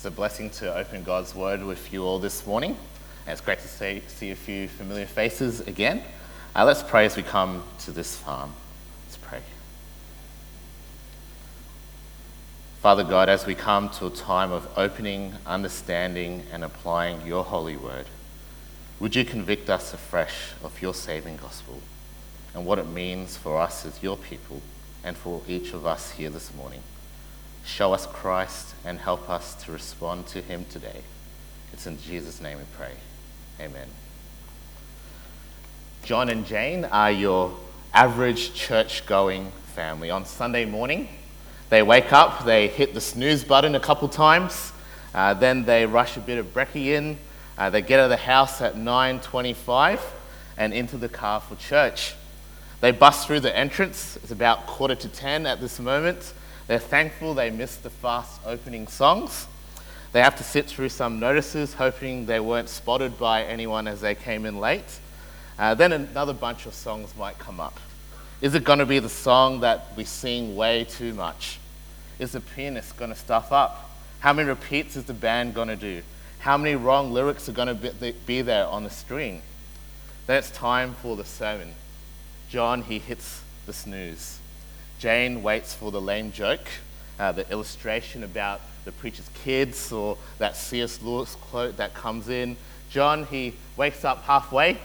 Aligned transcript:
It's 0.00 0.06
a 0.06 0.10
blessing 0.10 0.48
to 0.52 0.74
open 0.74 1.04
God's 1.04 1.34
Word 1.34 1.62
with 1.62 1.92
you 1.92 2.04
all 2.04 2.18
this 2.18 2.46
morning. 2.46 2.70
And 2.70 3.32
it's 3.32 3.42
great 3.42 3.58
to 3.58 3.68
see, 3.68 4.00
see 4.08 4.30
a 4.30 4.34
few 4.34 4.66
familiar 4.66 5.04
faces 5.04 5.60
again. 5.60 6.02
Uh, 6.56 6.64
let's 6.64 6.82
pray 6.82 7.04
as 7.04 7.18
we 7.18 7.22
come 7.22 7.62
to 7.80 7.90
this 7.90 8.06
psalm. 8.06 8.54
Let's 9.04 9.18
pray. 9.18 9.40
Father 12.80 13.04
God, 13.04 13.28
as 13.28 13.44
we 13.44 13.54
come 13.54 13.90
to 13.90 14.06
a 14.06 14.10
time 14.10 14.52
of 14.52 14.66
opening, 14.74 15.34
understanding, 15.44 16.44
and 16.50 16.64
applying 16.64 17.26
your 17.26 17.44
holy 17.44 17.76
word, 17.76 18.06
would 19.00 19.14
you 19.14 19.26
convict 19.26 19.68
us 19.68 19.92
afresh 19.92 20.52
of 20.64 20.80
your 20.80 20.94
saving 20.94 21.36
gospel 21.36 21.78
and 22.54 22.64
what 22.64 22.78
it 22.78 22.86
means 22.86 23.36
for 23.36 23.60
us 23.60 23.84
as 23.84 24.02
your 24.02 24.16
people 24.16 24.62
and 25.04 25.14
for 25.14 25.42
each 25.46 25.74
of 25.74 25.84
us 25.84 26.12
here 26.12 26.30
this 26.30 26.54
morning? 26.54 26.80
Show 27.64 27.92
us 27.92 28.06
Christ 28.06 28.74
and 28.84 28.98
help 28.98 29.28
us 29.28 29.54
to 29.64 29.72
respond 29.72 30.26
to 30.28 30.40
him 30.40 30.64
today. 30.70 31.02
It's 31.72 31.86
in 31.86 32.00
Jesus' 32.00 32.40
name 32.40 32.58
we 32.58 32.64
pray. 32.76 32.92
Amen. 33.60 33.88
John 36.04 36.28
and 36.28 36.46
Jane 36.46 36.84
are 36.86 37.12
your 37.12 37.54
average 37.92 38.54
church 38.54 39.06
going 39.06 39.52
family. 39.74 40.10
On 40.10 40.24
Sunday 40.24 40.64
morning, 40.64 41.08
they 41.68 41.82
wake 41.82 42.12
up, 42.12 42.44
they 42.44 42.68
hit 42.68 42.94
the 42.94 43.00
snooze 43.00 43.44
button 43.44 43.74
a 43.74 43.80
couple 43.80 44.08
times, 44.08 44.72
uh, 45.14 45.34
then 45.34 45.64
they 45.64 45.86
rush 45.86 46.16
a 46.16 46.20
bit 46.20 46.38
of 46.38 46.52
brekkie 46.52 46.86
in, 46.86 47.16
uh, 47.56 47.70
they 47.70 47.82
get 47.82 48.00
out 48.00 48.04
of 48.04 48.10
the 48.10 48.16
house 48.16 48.60
at 48.60 48.74
9.25 48.74 50.00
and 50.56 50.72
into 50.72 50.96
the 50.96 51.08
car 51.08 51.40
for 51.40 51.54
church. 51.56 52.14
They 52.80 52.90
bust 52.90 53.26
through 53.26 53.40
the 53.40 53.56
entrance, 53.56 54.16
it's 54.16 54.32
about 54.32 54.66
quarter 54.66 54.94
to 54.94 55.08
10 55.08 55.46
at 55.46 55.60
this 55.60 55.78
moment, 55.78 56.32
they're 56.70 56.78
thankful 56.78 57.34
they 57.34 57.50
missed 57.50 57.82
the 57.82 57.90
fast 57.90 58.40
opening 58.46 58.86
songs. 58.86 59.48
They 60.12 60.20
have 60.20 60.36
to 60.36 60.44
sit 60.44 60.66
through 60.66 60.90
some 60.90 61.18
notices, 61.18 61.74
hoping 61.74 62.26
they 62.26 62.38
weren't 62.38 62.68
spotted 62.68 63.18
by 63.18 63.42
anyone 63.42 63.88
as 63.88 64.00
they 64.00 64.14
came 64.14 64.46
in 64.46 64.60
late. 64.60 65.00
Uh, 65.58 65.74
then 65.74 65.90
another 65.90 66.32
bunch 66.32 66.66
of 66.66 66.74
songs 66.74 67.12
might 67.18 67.40
come 67.40 67.58
up. 67.58 67.80
Is 68.40 68.54
it 68.54 68.62
going 68.62 68.78
to 68.78 68.86
be 68.86 69.00
the 69.00 69.08
song 69.08 69.58
that 69.62 69.88
we 69.96 70.04
sing 70.04 70.54
way 70.54 70.84
too 70.84 71.12
much? 71.12 71.58
Is 72.20 72.30
the 72.30 72.40
pianist 72.40 72.96
going 72.96 73.10
to 73.10 73.16
stuff 73.16 73.50
up? 73.50 73.90
How 74.20 74.32
many 74.32 74.48
repeats 74.48 74.94
is 74.94 75.06
the 75.06 75.12
band 75.12 75.54
going 75.54 75.66
to 75.66 75.76
do? 75.76 76.02
How 76.38 76.56
many 76.56 76.76
wrong 76.76 77.12
lyrics 77.12 77.48
are 77.48 77.52
going 77.52 77.76
to 77.80 78.14
be 78.28 78.42
there 78.42 78.68
on 78.68 78.84
the 78.84 78.90
string? 78.90 79.42
Then 80.28 80.36
it's 80.36 80.52
time 80.52 80.94
for 80.94 81.16
the 81.16 81.24
sermon. 81.24 81.74
John, 82.48 82.82
he 82.82 83.00
hits 83.00 83.42
the 83.66 83.72
snooze. 83.72 84.39
Jane 85.00 85.42
waits 85.42 85.72
for 85.72 85.90
the 85.90 86.00
lame 86.00 86.30
joke, 86.30 86.68
uh, 87.18 87.32
the 87.32 87.50
illustration 87.50 88.22
about 88.22 88.60
the 88.84 88.92
preacher's 88.92 89.30
kids, 89.42 89.90
or 89.90 90.18
that 90.36 90.56
C.S. 90.56 91.00
Lewis 91.00 91.36
quote 91.36 91.78
that 91.78 91.94
comes 91.94 92.28
in. 92.28 92.54
John, 92.90 93.24
he 93.24 93.54
wakes 93.78 94.04
up 94.04 94.22
halfway. 94.24 94.76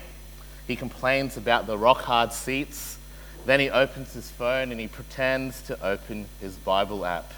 He 0.68 0.78
complains 0.78 1.36
about 1.36 1.68
the 1.68 1.78
rock 1.78 1.98
hard 1.98 2.32
seats. 2.32 2.98
Then 3.46 3.60
he 3.60 3.70
opens 3.70 4.14
his 4.14 4.32
phone 4.32 4.72
and 4.72 4.80
he 4.80 4.88
pretends 4.88 5.62
to 5.64 5.86
open 5.86 6.28
his 6.40 6.56
Bible 6.56 7.06
app. 7.06 7.34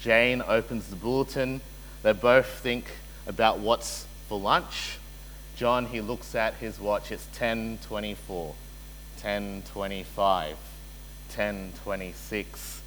Jane 0.00 0.42
opens 0.44 0.88
the 0.88 0.96
bulletin. 0.96 1.60
They 2.02 2.12
both 2.12 2.46
think 2.46 2.86
about 3.28 3.60
what's 3.60 4.06
for 4.28 4.40
lunch. 4.40 4.98
John, 5.54 5.86
he 5.86 6.00
looks 6.00 6.34
at 6.34 6.54
his 6.54 6.80
watch. 6.80 7.12
It's 7.12 7.28
10:24, 7.36 8.54
10:25. 9.22 10.69
10:26. 11.30 12.80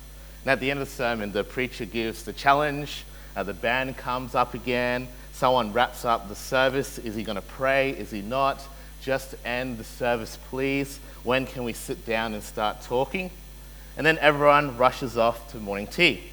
And 0.43 0.51
at 0.51 0.59
the 0.59 0.69
end 0.71 0.79
of 0.81 0.87
the 0.87 0.93
sermon, 0.93 1.31
the 1.31 1.43
preacher 1.43 1.85
gives 1.85 2.23
the 2.23 2.33
challenge. 2.33 3.05
Uh, 3.35 3.43
the 3.43 3.53
band 3.53 3.97
comes 3.97 4.35
up 4.35 4.53
again. 4.53 5.07
Someone 5.31 5.73
wraps 5.73 6.05
up 6.05 6.29
the 6.29 6.35
service. 6.35 6.97
Is 6.99 7.15
he 7.15 7.23
going 7.23 7.37
to 7.37 7.41
pray? 7.41 7.91
Is 7.91 8.11
he 8.11 8.21
not? 8.21 8.61
Just 9.01 9.35
end 9.43 9.77
the 9.77 9.83
service, 9.83 10.37
please. 10.49 10.99
When 11.23 11.45
can 11.45 11.63
we 11.63 11.73
sit 11.73 12.05
down 12.05 12.33
and 12.33 12.43
start 12.43 12.81
talking? 12.81 13.31
And 13.97 14.05
then 14.05 14.17
everyone 14.19 14.77
rushes 14.77 15.17
off 15.17 15.51
to 15.51 15.57
morning 15.57 15.87
tea. 15.87 16.23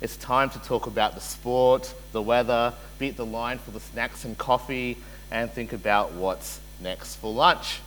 It's 0.00 0.16
time 0.16 0.50
to 0.50 0.58
talk 0.58 0.86
about 0.86 1.14
the 1.14 1.20
sport, 1.20 1.92
the 2.12 2.20
weather, 2.20 2.74
beat 2.98 3.16
the 3.16 3.26
line 3.26 3.58
for 3.58 3.70
the 3.70 3.80
snacks 3.80 4.24
and 4.24 4.36
coffee, 4.36 4.98
and 5.30 5.50
think 5.50 5.72
about 5.72 6.12
what's 6.12 6.60
next 6.80 7.16
for 7.16 7.32
lunch. 7.32 7.80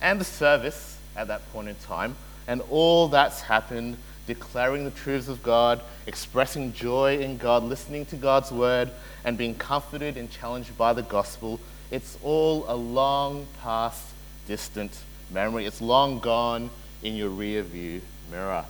And 0.00 0.20
the 0.20 0.24
service 0.24 0.98
at 1.16 1.28
that 1.28 1.50
point 1.52 1.68
in 1.68 1.74
time 1.76 2.16
and 2.46 2.62
all 2.70 3.08
that's 3.08 3.42
happened, 3.42 3.96
declaring 4.26 4.84
the 4.84 4.90
truths 4.90 5.28
of 5.28 5.42
God, 5.42 5.80
expressing 6.06 6.72
joy 6.72 7.18
in 7.18 7.36
God, 7.36 7.62
listening 7.62 8.06
to 8.06 8.16
God's 8.16 8.50
word, 8.50 8.90
and 9.24 9.38
being 9.38 9.54
comforted 9.54 10.16
and 10.16 10.30
challenged 10.30 10.76
by 10.76 10.92
the 10.92 11.02
gospel, 11.02 11.60
it's 11.90 12.18
all 12.22 12.64
a 12.68 12.74
long 12.74 13.46
past, 13.62 14.04
distant 14.46 14.98
memory. 15.30 15.64
It's 15.64 15.80
long 15.80 16.18
gone 16.18 16.70
in 17.02 17.16
your 17.16 17.28
rear 17.28 17.62
view 17.62 18.00
mirror. 18.30 18.64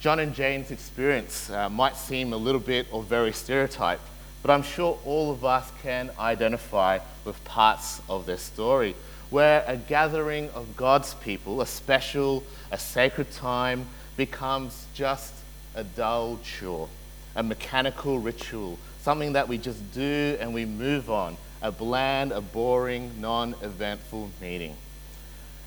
John 0.00 0.18
and 0.18 0.34
Jane's 0.34 0.70
experience 0.70 1.50
uh, 1.50 1.68
might 1.68 1.96
seem 1.96 2.32
a 2.32 2.36
little 2.36 2.60
bit 2.60 2.86
or 2.90 3.02
very 3.02 3.32
stereotyped, 3.32 4.02
but 4.42 4.50
I'm 4.50 4.62
sure 4.62 4.98
all 5.04 5.30
of 5.30 5.44
us 5.44 5.70
can 5.82 6.10
identify 6.18 7.00
with 7.24 7.44
parts 7.44 8.00
of 8.08 8.24
their 8.24 8.38
story 8.38 8.94
where 9.30 9.64
a 9.66 9.76
gathering 9.76 10.50
of 10.50 10.76
God's 10.76 11.14
people, 11.14 11.60
a 11.60 11.66
special, 11.66 12.42
a 12.70 12.78
sacred 12.78 13.30
time, 13.30 13.86
becomes 14.16 14.86
just 14.92 15.32
a 15.74 15.84
dull 15.84 16.38
chore, 16.42 16.88
a 17.36 17.42
mechanical 17.42 18.18
ritual, 18.18 18.78
something 19.02 19.32
that 19.32 19.48
we 19.48 19.56
just 19.56 19.92
do 19.92 20.36
and 20.40 20.52
we 20.52 20.64
move 20.64 21.10
on, 21.10 21.36
a 21.62 21.70
bland, 21.70 22.32
a 22.32 22.40
boring, 22.40 23.20
non 23.20 23.54
eventful 23.62 24.30
meeting. 24.40 24.76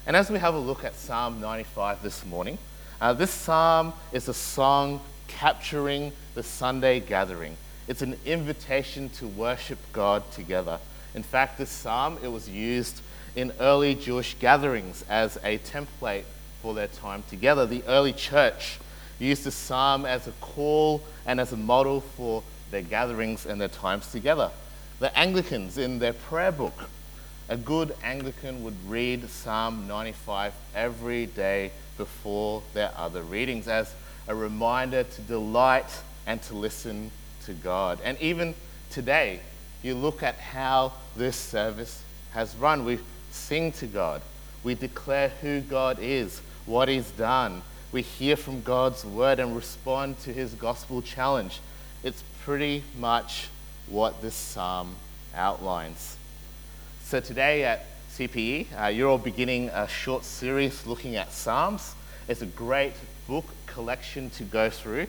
And 0.06 0.16
as 0.18 0.30
we 0.30 0.38
have 0.40 0.54
a 0.54 0.60
look 0.60 0.84
at 0.84 0.96
Psalm 0.96 1.40
95 1.40 2.04
this 2.04 2.26
morning, 2.26 2.58
uh, 3.00 3.14
this 3.14 3.32
psalm 3.32 3.94
is 4.12 4.28
a 4.28 4.34
song 4.34 5.00
capturing 5.28 6.12
the 6.36 6.44
Sunday 6.44 7.00
gathering. 7.00 7.56
It's 7.88 8.02
an 8.02 8.18
invitation 8.26 9.10
to 9.12 9.28
worship 9.28 9.80
God 9.94 10.30
together. 10.32 10.80
In 11.16 11.24
fact, 11.24 11.58
this 11.58 11.70
psalm, 11.70 12.18
it 12.22 12.28
was 12.28 12.50
used 12.50 13.02
in 13.36 13.52
early 13.60 13.96
Jewish 13.96 14.36
gatherings 14.36 15.04
as 15.10 15.38
a 15.44 15.58
template 15.60 16.24
for 16.62 16.74
their 16.74 16.88
time 16.88 17.24
together. 17.30 17.66
The 17.66 17.84
early 17.88 18.14
church 18.14 18.80
used 19.20 19.44
the 19.44 19.52
psalm 19.52 20.06
as 20.06 20.28
a 20.28 20.32
call 20.42 21.02
and 21.26 21.40
as 21.40 21.52
a 21.54 21.58
model 21.58 22.02
for 22.02 22.44
their 22.72 22.82
gatherings 22.82 23.46
and 23.46 23.60
their 23.60 23.68
times 23.68 24.12
together. 24.12 24.52
The 25.00 25.18
Anglicans, 25.18 25.78
in 25.78 26.00
their 26.00 26.14
prayer 26.14 26.52
book, 26.52 26.90
a 27.50 27.58
good 27.58 27.96
Anglican 28.04 28.64
would 28.64 28.76
read 28.88 29.30
Psalm 29.30 29.88
95 29.88 30.54
every 30.76 31.26
day 31.26 31.72
before 31.98 32.64
their 32.74 32.92
other 32.98 33.22
readings 33.22 33.68
as 33.68 33.94
a 34.28 34.36
reminder 34.36 35.04
to 35.04 35.22
delight 35.22 36.02
and 36.26 36.42
to 36.44 36.56
listen 36.56 37.12
to 37.46 37.54
God. 37.54 38.00
And 38.04 38.20
even 38.22 38.56
today, 38.90 39.42
you 39.82 39.96
look 39.96 40.24
at 40.24 40.36
how 40.36 40.94
this 41.18 41.36
service 41.36 42.02
has 42.32 42.56
run. 42.56 42.86
We've 42.86 43.04
sing 43.34 43.72
to 43.74 43.88
God. 43.88 44.22
We 44.64 44.76
declare 44.76 45.30
who 45.42 45.62
God 45.62 45.98
is, 46.00 46.42
what 46.66 46.88
He's 46.88 47.12
done. 47.12 47.62
We 47.92 48.02
hear 48.02 48.36
from 48.36 48.62
God's 48.62 49.06
word 49.06 49.40
and 49.40 49.56
respond 49.56 50.20
to 50.22 50.34
His 50.34 50.54
gospel 50.54 51.02
challenge. 51.02 51.60
It's 52.04 52.24
pretty 52.44 52.84
much 52.98 53.50
what 53.88 54.22
this 54.22 54.36
psalm 54.36 54.96
outlines. 55.36 56.18
So 57.04 57.20
today 57.20 57.64
at 57.64 57.86
CPE, 58.12 58.68
uh, 58.82 58.88
you're 58.88 59.10
all 59.10 59.18
beginning 59.18 59.70
a 59.70 59.88
short 59.88 60.24
series 60.24 60.86
looking 60.86 61.16
at 61.16 61.32
Psalms. 61.32 61.96
It's 62.28 62.42
a 62.42 62.48
great 62.48 62.94
book 63.28 63.46
collection 63.66 64.30
to 64.32 64.44
go 64.44 64.70
through 64.70 65.08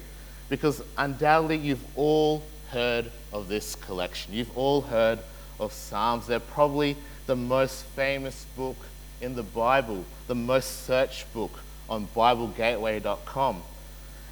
because 0.48 0.82
undoubtedly 0.98 1.58
you've 1.58 1.84
all 1.96 2.42
heard 2.70 3.10
of 3.32 3.48
this 3.48 3.74
collection. 3.76 4.32
You've 4.32 4.56
all 4.56 4.80
heard 4.80 5.18
of 5.60 5.72
Psalms. 5.72 6.26
They're 6.26 6.40
probably 6.40 6.96
the 7.26 7.36
most 7.36 7.84
famous 7.96 8.46
book 8.56 8.76
in 9.20 9.34
the 9.34 9.42
Bible, 9.42 10.04
the 10.26 10.34
most 10.34 10.84
searched 10.84 11.32
book 11.32 11.60
on 11.88 12.06
BibleGateway.com. 12.14 13.62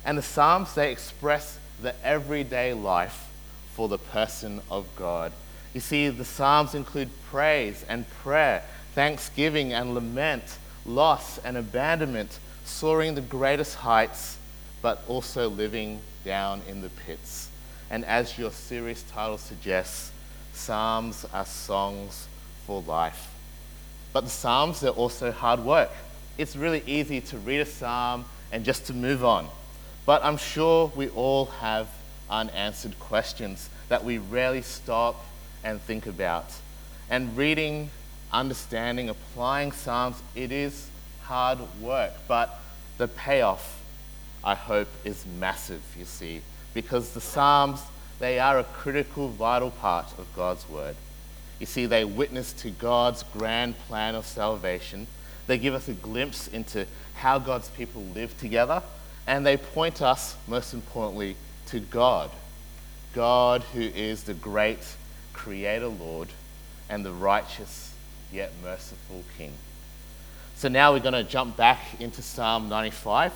And 0.05 0.19
the 0.19 0.23
Psalms, 0.23 0.75
they 0.75 0.93
express 0.93 1.59
the 1.81 1.94
everyday 2.05 2.75
life 2.75 3.29
for 3.75 3.89
the 3.89 3.99
person 3.99 4.61
of 4.71 4.87
God. 4.97 5.33
You 5.73 5.81
see, 5.81 6.09
the 6.09 6.25
Psalms 6.25 6.75
include 6.75 7.09
praise 7.31 7.85
and 7.89 8.09
prayer, 8.23 8.62
thanksgiving 8.95 9.73
and 9.73 9.95
lament, 9.95 10.59
loss 10.85 11.38
and 11.38 11.56
abandonment, 11.56 12.38
soaring 12.65 13.15
the 13.15 13.23
greatest 13.23 13.77
heights, 13.77 14.37
but 14.83 15.03
also 15.09 15.49
living 15.49 16.00
down 16.25 16.61
in 16.69 16.83
the 16.83 16.91
pits. 16.91 17.49
And 17.91 18.05
as 18.05 18.38
your 18.38 18.50
series 18.50 19.03
title 19.05 19.38
suggests, 19.38 20.12
Psalms 20.53 21.25
are 21.33 21.47
songs 21.47 22.29
for 22.67 22.82
life. 22.82 23.32
But 24.12 24.25
the 24.25 24.31
Psalms, 24.31 24.81
they're 24.81 24.91
also 24.91 25.32
hard 25.32 25.61
work. 25.61 25.91
It's 26.38 26.56
really 26.56 26.82
easy 26.87 27.20
to 27.20 27.38
read 27.38 27.61
a 27.61 27.67
Psalm 27.67 28.25
and 28.50 28.64
just 28.64 28.87
to 28.87 28.94
move 28.94 29.25
on. 29.25 29.49
But 30.05 30.25
I'm 30.25 30.37
sure 30.37 30.93
we 30.94 31.09
all 31.09 31.47
have 31.47 31.88
unanswered 32.29 32.99
questions 32.99 33.69
that 33.88 34.05
we 34.05 34.19
rarely 34.19 34.62
stop 34.62 35.25
and 35.64 35.81
think 35.81 36.06
about. 36.06 36.47
And 37.11 37.37
reading, 37.37 37.91
understanding, 38.32 39.09
applying 39.09 39.73
Psalms, 39.73 40.17
it 40.35 40.50
is 40.50 40.88
hard 41.23 41.59
work, 41.81 42.12
but 42.26 42.61
the 42.99 43.09
payoff, 43.09 43.82
I 44.43 44.55
hope, 44.55 44.88
is 45.05 45.25
massive, 45.38 45.82
you 45.99 46.05
see, 46.05 46.43
because 46.75 47.12
the 47.12 47.20
Psalms, 47.20 47.81
they 48.19 48.38
are 48.38 48.59
a 48.59 48.64
critical, 48.64 49.29
vital 49.29 49.70
part 49.70 50.06
of 50.19 50.26
God's 50.35 50.69
Word. 50.69 50.97
You 51.62 51.67
see, 51.67 51.87
they 51.87 52.05
witness 52.05 52.53
to 52.55 52.70
God's 52.70 53.23
grand 53.23 53.79
plan 53.87 54.17
of 54.17 54.26
salvation. 54.26 55.06
They 55.47 55.59
give 55.59 55.75
us 55.75 55.87
a 55.87 55.93
glimpse 55.93 56.49
into 56.49 56.88
how 57.14 57.38
God's 57.38 57.69
people 57.69 58.03
live 58.17 58.37
together, 58.37 58.82
and 59.29 59.47
they 59.47 59.56
point 59.56 60.03
us, 60.03 60.35
most 60.49 60.75
importantly, 60.75 61.37
to 61.67 61.79
God. 61.79 62.32
God, 63.14 63.62
who 63.75 63.81
is 63.81 64.25
the 64.25 64.35
great 64.35 64.81
Creator 65.35 65.87
Lord 65.87 66.31
and 66.91 67.05
the 67.05 67.12
righteous 67.12 67.94
yet 68.32 68.50
merciful 68.61 69.23
King. 69.38 69.53
So 70.56 70.67
now 70.67 70.93
we're 70.93 70.99
going 70.99 71.12
to 71.12 71.23
jump 71.23 71.56
back 71.56 72.00
into 72.00 72.23
Psalm 72.23 72.69
95, 72.69 73.32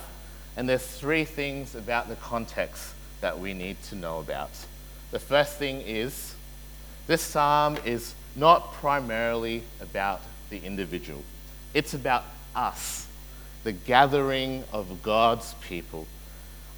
and 0.57 0.67
there's 0.67 0.85
three 0.85 1.23
things 1.23 1.75
about 1.75 2.09
the 2.09 2.17
context 2.17 2.93
that 3.21 3.39
we 3.39 3.53
need 3.53 3.81
to 3.83 3.95
know 3.95 4.19
about. 4.19 4.51
The 5.11 5.19
first 5.19 5.55
thing 5.55 5.79
is 5.79 6.35
this 7.07 7.21
psalm 7.21 7.77
is 7.85 8.15
not 8.37 8.71
primarily 8.73 9.63
about 9.81 10.21
the 10.49 10.59
individual, 10.59 11.23
it's 11.73 11.93
about 11.93 12.23
us, 12.55 13.07
the 13.63 13.71
gathering 13.71 14.63
of 14.71 15.03
God's 15.03 15.55
people. 15.55 16.07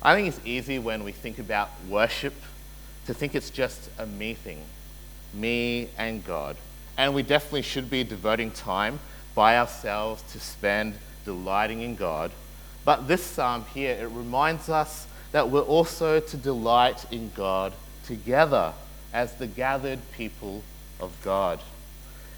I 0.01 0.15
think 0.15 0.29
it's 0.29 0.39
easy 0.45 0.79
when 0.79 1.03
we 1.03 1.11
think 1.11 1.37
about 1.37 1.69
worship 1.87 2.33
to 3.05 3.13
think 3.13 3.35
it's 3.35 3.49
just 3.49 3.89
a 3.97 4.05
me 4.05 4.33
thing, 4.33 4.61
me 5.33 5.89
and 5.97 6.25
God. 6.25 6.55
And 6.97 7.13
we 7.13 7.23
definitely 7.23 7.63
should 7.63 7.89
be 7.89 8.03
devoting 8.03 8.51
time 8.51 8.99
by 9.35 9.57
ourselves 9.57 10.21
to 10.31 10.39
spend 10.39 10.95
delighting 11.25 11.81
in 11.81 11.95
God. 11.95 12.31
But 12.85 13.07
this 13.07 13.23
psalm 13.23 13.65
here, 13.73 13.95
it 13.95 14.09
reminds 14.09 14.69
us 14.69 15.07
that 15.31 15.49
we're 15.49 15.61
also 15.61 16.19
to 16.19 16.37
delight 16.37 17.05
in 17.11 17.31
God 17.35 17.73
together 18.05 18.73
as 19.13 19.33
the 19.35 19.47
gathered 19.47 19.99
people 20.11 20.63
of 20.99 21.15
God. 21.23 21.59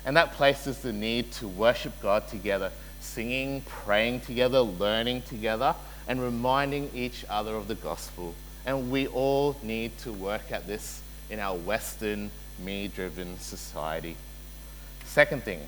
And 0.05 0.17
that 0.17 0.33
places 0.33 0.79
the 0.79 0.93
need 0.93 1.31
to 1.33 1.47
worship 1.47 1.93
God 2.01 2.27
together, 2.27 2.71
singing, 2.99 3.61
praying 3.61 4.21
together, 4.21 4.59
learning 4.59 5.23
together, 5.23 5.75
and 6.07 6.21
reminding 6.21 6.89
each 6.93 7.23
other 7.29 7.55
of 7.55 7.67
the 7.67 7.75
gospel. 7.75 8.33
And 8.65 8.91
we 8.91 9.07
all 9.07 9.55
need 9.61 9.97
to 9.99 10.11
work 10.11 10.51
at 10.51 10.67
this 10.67 11.01
in 11.29 11.39
our 11.39 11.55
Western, 11.55 12.31
me 12.63 12.87
driven 12.87 13.39
society. 13.39 14.15
Second 15.05 15.43
thing, 15.43 15.61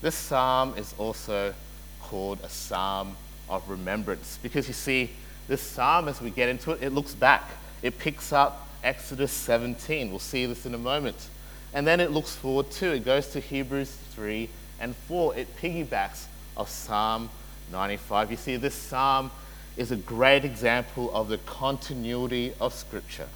this 0.00 0.14
psalm 0.14 0.74
is 0.76 0.94
also 0.98 1.54
called 2.00 2.38
a 2.42 2.48
psalm 2.48 3.16
of 3.48 3.68
remembrance 3.68 4.38
because 4.42 4.66
you 4.68 4.74
see, 4.74 5.10
this 5.48 5.60
psalm, 5.60 6.08
as 6.08 6.20
we 6.20 6.30
get 6.30 6.48
into 6.48 6.72
it, 6.72 6.82
it 6.82 6.90
looks 6.90 7.14
back. 7.14 7.48
It 7.82 7.98
picks 7.98 8.32
up 8.32 8.68
Exodus 8.82 9.32
17. 9.32 10.10
We'll 10.10 10.18
see 10.18 10.46
this 10.46 10.66
in 10.66 10.74
a 10.74 10.78
moment. 10.78 11.28
And 11.74 11.86
then 11.86 12.00
it 12.00 12.10
looks 12.10 12.34
forward 12.34 12.70
too. 12.70 12.92
It 12.92 13.04
goes 13.04 13.28
to 13.28 13.40
Hebrews 13.40 13.96
3 14.14 14.48
and 14.80 14.94
4. 14.94 15.36
It 15.36 15.56
piggybacks 15.56 16.26
of 16.56 16.68
Psalm 16.68 17.30
95. 17.70 18.30
You 18.30 18.36
see, 18.36 18.56
this 18.56 18.74
psalm 18.74 19.30
is 19.76 19.90
a 19.90 19.96
great 19.96 20.44
example 20.44 21.14
of 21.14 21.28
the 21.28 21.38
continuity 21.38 22.52
of 22.60 22.74
Scripture. 22.74 23.28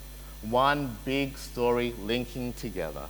One 0.43 0.97
big 1.05 1.39
story 1.39 1.95
linking 2.03 2.53
together. 2.53 3.07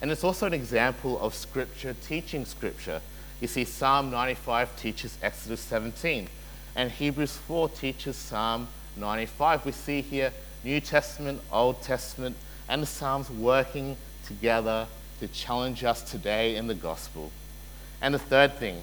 And 0.00 0.10
it's 0.10 0.24
also 0.24 0.46
an 0.46 0.54
example 0.54 1.20
of 1.20 1.34
Scripture 1.34 1.94
teaching 2.06 2.46
Scripture. 2.46 3.02
You 3.40 3.48
see, 3.48 3.64
Psalm 3.64 4.10
95 4.10 4.76
teaches 4.76 5.18
Exodus 5.22 5.60
17, 5.60 6.28
and 6.74 6.90
Hebrews 6.90 7.36
4 7.36 7.68
teaches 7.70 8.16
Psalm 8.16 8.68
95. 8.96 9.66
We 9.66 9.72
see 9.72 10.00
here 10.00 10.32
New 10.64 10.80
Testament, 10.80 11.40
Old 11.52 11.82
Testament, 11.82 12.36
and 12.68 12.82
the 12.82 12.86
Psalms 12.86 13.30
working 13.30 13.96
together 14.30 14.86
to 15.18 15.26
challenge 15.26 15.82
us 15.82 16.08
today 16.08 16.54
in 16.54 16.68
the 16.68 16.74
gospel. 16.74 17.32
And 18.00 18.14
the 18.14 18.18
third 18.20 18.54
thing, 18.54 18.80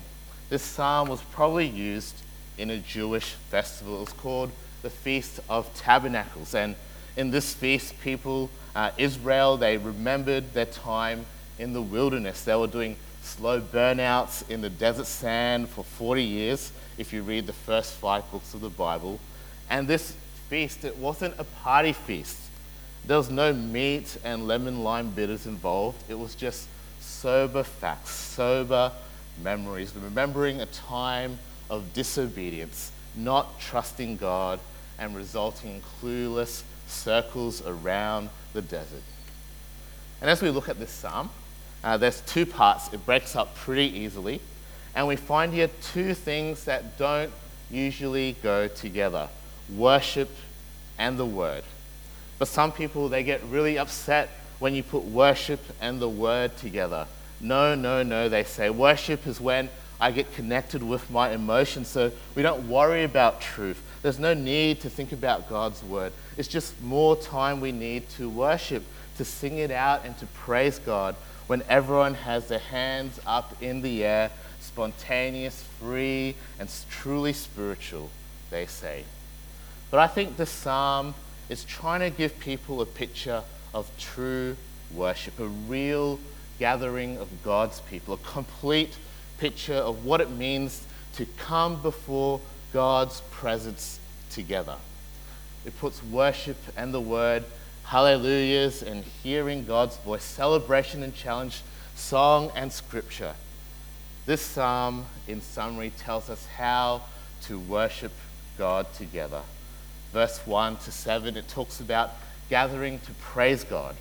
this 0.50 0.62
psalm 0.62 1.08
was 1.08 1.22
probably 1.22 1.66
used 1.66 2.16
in 2.58 2.70
a 2.70 2.78
Jewish 2.80 3.32
festival. 3.50 4.04
It's 4.04 4.12
called 4.12 4.52
the 4.82 4.90
Feast 4.90 5.40
of 5.50 5.74
Tabernacles. 5.74 6.54
And 6.54 6.76
in 7.16 7.32
this 7.32 7.54
feast, 7.54 7.98
people, 8.02 8.50
uh, 8.76 8.92
Israel, 8.98 9.56
they 9.56 9.78
remembered 9.78 10.54
their 10.54 10.66
time 10.66 11.26
in 11.58 11.72
the 11.72 11.82
wilderness. 11.82 12.44
They 12.44 12.56
were 12.56 12.68
doing 12.68 12.98
slow 13.22 13.62
burnouts 13.62 14.50
in 14.50 14.60
the 14.60 14.70
desert 14.70 15.08
sand 15.08 15.70
for 15.70 15.86
40 15.86 16.24
years, 16.24 16.74
if 16.98 17.14
you 17.14 17.24
read 17.24 17.48
the 17.48 17.54
first 17.54 17.94
five 17.94 18.30
books 18.32 18.54
of 18.54 18.60
the 18.60 18.70
Bible. 18.70 19.18
And 19.70 19.88
this 19.88 20.14
feast, 20.50 20.84
it 20.84 20.98
wasn't 20.98 21.36
a 21.40 21.46
party 21.46 21.94
feast. 21.94 22.38
There 23.08 23.18
was 23.18 23.30
no 23.30 23.54
meat 23.54 24.18
and 24.26 24.50
lemon 24.50 24.84
lime 24.84 25.12
bitters 25.12 25.46
involved. 25.46 26.04
It 26.10 26.20
was 26.20 26.36
just 26.36 26.68
sober 27.00 27.64
facts, 27.64 28.10
sober 28.10 28.92
memories, 29.42 29.94
remembering 29.96 30.60
a 30.60 30.66
time 30.66 31.40
of 31.70 31.94
disobedience, 31.94 32.92
not 33.16 33.62
trusting 33.62 34.18
God, 34.18 34.60
and 35.00 35.16
resulting 35.16 35.76
in 35.76 35.82
clueless 36.02 36.64
circles 36.88 37.66
around 37.66 38.30
the 38.52 38.62
desert. 38.62 39.04
And 40.20 40.30
as 40.30 40.42
we 40.42 40.50
look 40.50 40.68
at 40.68 40.78
this 40.78 40.92
psalm, 40.92 41.30
uh, 41.86 41.96
there's 41.96 42.20
two 42.22 42.46
parts. 42.46 42.92
It 42.92 43.06
breaks 43.06 43.38
up 43.38 43.56
pretty 43.56 44.00
easily. 44.00 44.42
And 44.96 45.08
we 45.08 45.16
find 45.16 45.54
here 45.54 45.70
two 45.82 46.14
things 46.14 46.66
that 46.66 46.98
don't 46.98 47.32
usually 47.72 48.36
go 48.44 48.68
together 48.68 49.30
worship 49.74 50.30
and 50.98 51.18
the 51.18 51.26
word. 51.26 51.64
But 52.40 52.48
some 52.48 52.72
people, 52.72 53.10
they 53.10 53.24
get 53.24 53.44
really 53.44 53.78
upset 53.78 54.30
when 54.60 54.74
you 54.76 54.84
put 54.84 55.04
worship 55.04 55.60
and 55.82 56.00
the 56.00 56.10
word 56.10 56.56
together. 56.58 57.08
No, 57.40 57.76
no, 57.76 58.04
no, 58.04 58.30
they 58.30 58.44
say. 58.44 58.70
Worship 58.70 59.28
is 59.28 59.40
when 59.40 59.70
I 60.00 60.12
get 60.12 60.34
connected 60.34 60.84
with 60.84 61.10
my 61.10 61.32
emotions, 61.32 61.88
so 61.88 62.12
we 62.36 62.44
don't 62.44 62.70
worry 62.70 63.04
about 63.04 63.42
truth. 63.42 63.82
There's 64.02 64.20
no 64.20 64.34
need 64.34 64.82
to 64.82 64.90
think 64.90 65.12
about 65.12 65.50
God's 65.50 65.84
word. 65.84 66.14
It's 66.38 66.48
just 66.48 66.80
more 66.82 67.16
time 67.16 67.62
we 67.62 67.72
need 67.72 68.10
to 68.12 68.30
worship, 68.30 68.84
to 69.18 69.26
sing 69.26 69.58
it 69.58 69.72
out, 69.72 70.06
and 70.06 70.18
to 70.20 70.26
praise 70.28 70.80
God 70.80 71.16
when 71.48 71.64
everyone 71.70 72.14
has 72.14 72.48
their 72.48 72.60
hands 72.60 73.20
up 73.26 73.56
in 73.62 73.82
the 73.82 74.04
air, 74.04 74.30
spontaneous, 74.60 75.64
free, 75.80 76.36
and 76.60 76.70
truly 76.90 77.34
spiritual, 77.34 78.10
they 78.50 78.66
say. 78.66 79.04
But 79.90 80.00
I 80.00 80.08
think 80.08 80.38
the 80.38 80.46
psalm 80.46 81.16
is 81.50 81.64
trying 81.64 82.00
to 82.00 82.10
give 82.10 82.40
people 82.40 82.82
a 82.82 82.86
picture 82.86 83.44
of 83.74 83.90
true 84.00 84.56
worship, 84.94 85.40
a 85.40 85.48
real 85.48 86.20
gathering 86.60 87.18
of 87.18 87.28
God's 87.44 87.82
people, 87.82 88.16
a 88.16 88.18
complete 88.18 88.98
picture 89.38 89.76
of 89.76 90.06
what 90.06 90.22
it 90.22 90.32
means 90.32 90.86
to 91.14 91.26
come 91.38 91.82
before 91.82 92.42
God's 92.74 93.22
presence 93.32 94.00
together. 94.30 94.76
It 95.66 95.78
puts 95.80 96.04
worship 96.04 96.58
and 96.76 96.94
the 96.94 97.02
word, 97.02 97.44
hallelujahs, 97.86 98.84
and 98.84 99.04
hearing 99.04 99.66
God's 99.66 99.98
voice, 99.98 100.24
celebration 100.24 101.04
and 101.04 101.16
challenge, 101.16 101.62
song 101.96 102.52
and 102.56 102.72
scripture. 102.72 103.34
This 104.26 104.42
psalm, 104.42 105.06
in 105.28 105.42
summary, 105.42 105.92
tells 105.98 106.30
us 106.30 106.46
how 106.58 107.04
to 107.44 107.60
worship 107.60 108.12
God 108.58 108.94
together. 108.94 109.42
Verse 110.18 110.40
1 110.48 110.78
to 110.78 110.92
7, 110.92 111.38
it 111.38 111.48
talks 111.48 111.80
about 111.80 112.10
gathering 112.50 112.98
to 113.02 113.12
praise 113.22 113.64
God. 113.64 113.96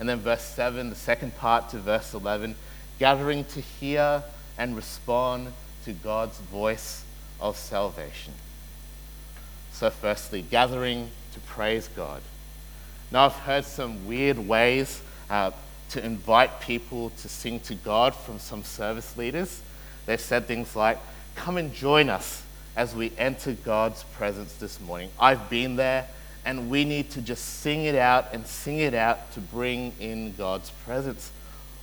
And 0.00 0.08
then 0.08 0.18
verse 0.18 0.42
7, 0.42 0.90
the 0.90 0.96
second 0.96 1.36
part 1.36 1.68
to 1.68 1.78
verse 1.78 2.14
11, 2.14 2.56
gathering 2.98 3.44
to 3.44 3.60
hear 3.60 4.24
and 4.58 4.74
respond 4.74 5.52
to 5.84 5.92
God's 5.92 6.36
voice 6.38 7.04
of 7.40 7.56
salvation. 7.56 8.32
So, 9.70 9.88
firstly, 9.88 10.42
gathering 10.42 11.12
to 11.32 11.38
praise 11.38 11.86
God. 11.94 12.22
Now, 13.12 13.26
I've 13.26 13.32
heard 13.32 13.64
some 13.64 14.04
weird 14.04 14.40
ways 14.40 15.00
uh, 15.30 15.52
to 15.90 16.04
invite 16.04 16.60
people 16.60 17.10
to 17.10 17.28
sing 17.28 17.60
to 17.60 17.76
God 17.76 18.16
from 18.16 18.40
some 18.40 18.64
service 18.64 19.16
leaders. 19.16 19.62
They've 20.06 20.20
said 20.20 20.48
things 20.48 20.74
like, 20.74 20.98
Come 21.36 21.56
and 21.56 21.72
join 21.72 22.08
us 22.08 22.42
as 22.76 22.94
we 22.94 23.12
enter 23.18 23.52
God's 23.52 24.02
presence 24.04 24.54
this 24.54 24.80
morning. 24.80 25.10
I've 25.18 25.50
been 25.50 25.76
there, 25.76 26.06
and 26.44 26.70
we 26.70 26.84
need 26.84 27.10
to 27.10 27.20
just 27.20 27.60
sing 27.60 27.84
it 27.84 27.94
out 27.94 28.32
and 28.32 28.46
sing 28.46 28.78
it 28.78 28.94
out 28.94 29.32
to 29.32 29.40
bring 29.40 29.92
in 30.00 30.34
God's 30.34 30.70
presence. 30.84 31.30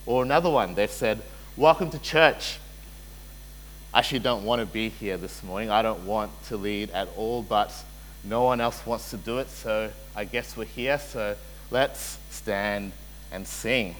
Or 0.06 0.22
another 0.22 0.50
one, 0.50 0.74
they've 0.74 0.90
said, 0.90 1.22
Welcome 1.56 1.90
to 1.90 1.98
church. 1.98 2.58
I 3.92 3.98
actually 3.98 4.20
don't 4.20 4.44
want 4.44 4.60
to 4.60 4.66
be 4.66 4.88
here 4.88 5.16
this 5.16 5.42
morning. 5.42 5.70
I 5.70 5.82
don't 5.82 6.06
want 6.06 6.30
to 6.44 6.56
lead 6.56 6.90
at 6.90 7.08
all, 7.16 7.42
but 7.42 7.72
No 8.22 8.42
one 8.42 8.60
else 8.60 8.84
wants 8.84 9.10
to 9.10 9.16
do 9.16 9.38
it, 9.38 9.48
so 9.48 9.90
I 10.14 10.24
guess 10.24 10.56
we're 10.56 10.66
here, 10.66 10.98
so 10.98 11.36
let's 11.70 12.18
stand 12.30 12.92
and 13.32 13.46
sing. 13.46 13.96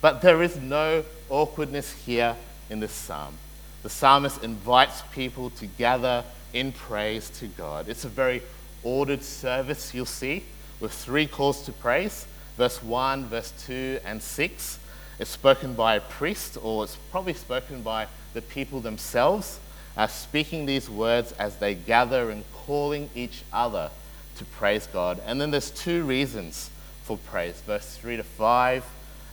But 0.00 0.22
there 0.22 0.42
is 0.42 0.56
no 0.56 1.04
awkwardness 1.28 1.92
here 1.92 2.36
in 2.70 2.80
this 2.80 2.92
psalm. 2.92 3.36
The 3.82 3.90
psalmist 3.90 4.44
invites 4.44 5.02
people 5.12 5.50
to 5.50 5.66
gather 5.66 6.24
in 6.52 6.72
praise 6.72 7.30
to 7.30 7.46
God. 7.46 7.88
It's 7.88 8.04
a 8.04 8.08
very 8.08 8.42
ordered 8.82 9.22
service, 9.22 9.94
you'll 9.94 10.06
see, 10.06 10.44
with 10.80 10.92
three 10.92 11.26
calls 11.26 11.62
to 11.62 11.72
praise 11.72 12.26
verse 12.56 12.82
1, 12.82 13.26
verse 13.26 13.52
2, 13.66 14.00
and 14.04 14.22
6. 14.22 14.78
It's 15.18 15.30
spoken 15.30 15.74
by 15.74 15.96
a 15.96 16.00
priest, 16.00 16.58
or 16.62 16.84
it's 16.84 16.96
probably 17.10 17.34
spoken 17.34 17.82
by 17.82 18.06
the 18.34 18.42
people 18.42 18.80
themselves, 18.80 19.58
uh, 19.96 20.06
speaking 20.06 20.66
these 20.66 20.88
words 20.88 21.32
as 21.32 21.56
they 21.56 21.74
gather 21.74 22.30
and 22.30 22.44
calling 22.52 23.10
each 23.14 23.42
other 23.52 23.90
to 24.36 24.44
praise 24.44 24.86
God. 24.86 25.20
And 25.26 25.40
then 25.40 25.50
there's 25.50 25.70
two 25.70 26.04
reasons 26.04 26.70
for 27.02 27.18
praise 27.18 27.60
verse 27.66 27.96
3 27.96 28.16
to 28.18 28.22
5 28.22 28.84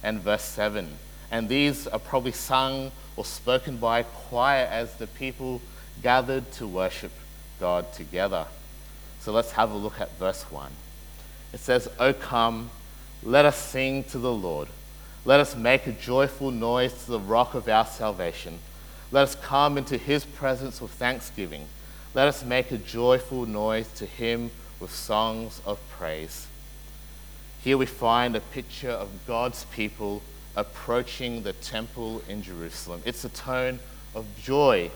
and 0.04 0.20
verse 0.20 0.44
7. 0.44 0.88
And 1.32 1.48
these 1.48 1.88
are 1.88 2.00
probably 2.00 2.32
sung 2.32 2.92
or 3.20 3.26
spoken 3.26 3.76
by 3.76 4.02
choir 4.02 4.66
as 4.72 4.96
the 4.96 5.06
people 5.06 5.62
gathered 6.02 6.50
to 6.54 6.66
worship 6.66 7.12
God 7.60 7.92
together. 7.92 8.46
So 9.20 9.34
let's 9.34 9.52
have 9.52 9.72
a 9.72 9.76
look 9.76 10.00
at 10.00 10.18
verse 10.18 10.44
1. 10.44 10.72
It 11.52 11.60
says, 11.60 11.90
O 12.00 12.14
come, 12.14 12.70
let 13.22 13.44
us 13.44 13.58
sing 13.58 14.06
to 14.06 14.20
the 14.20 14.32
Lord. 14.32 14.70
Let 15.26 15.42
us 15.42 15.54
make 15.54 15.86
a 15.86 15.92
joyful 15.92 16.50
noise 16.50 16.94
to 17.04 17.12
the 17.12 17.20
rock 17.20 17.56
of 17.56 17.68
our 17.68 17.86
salvation. 17.86 18.58
Let 19.12 19.24
us 19.24 19.36
come 19.36 19.78
into 19.78 19.98
his 19.98 20.24
presence 20.24 20.80
with 20.80 20.92
thanksgiving. 20.92 21.66
Let 22.14 22.30
us 22.30 22.46
make 22.46 22.72
a 22.72 22.78
joyful 22.78 23.46
noise 23.46 23.92
to 23.98 24.06
him 24.06 24.50
with 24.80 24.96
songs 24.96 25.62
of 25.66 25.78
praise. 25.90 26.48
Here 27.62 27.78
we 27.78 27.86
find 27.86 28.38
a 28.38 28.40
picture 28.40 28.92
of 28.92 29.10
God's 29.28 29.66
people 29.66 30.22
approaching 30.56 31.44
the 31.44 31.54
temple 31.54 32.22
in 32.28 32.42
Jerusalem. 32.42 33.02
It's 33.06 33.24
a 33.24 33.30
tone 33.30 33.80
of 34.16 34.26
joy, 34.42 34.92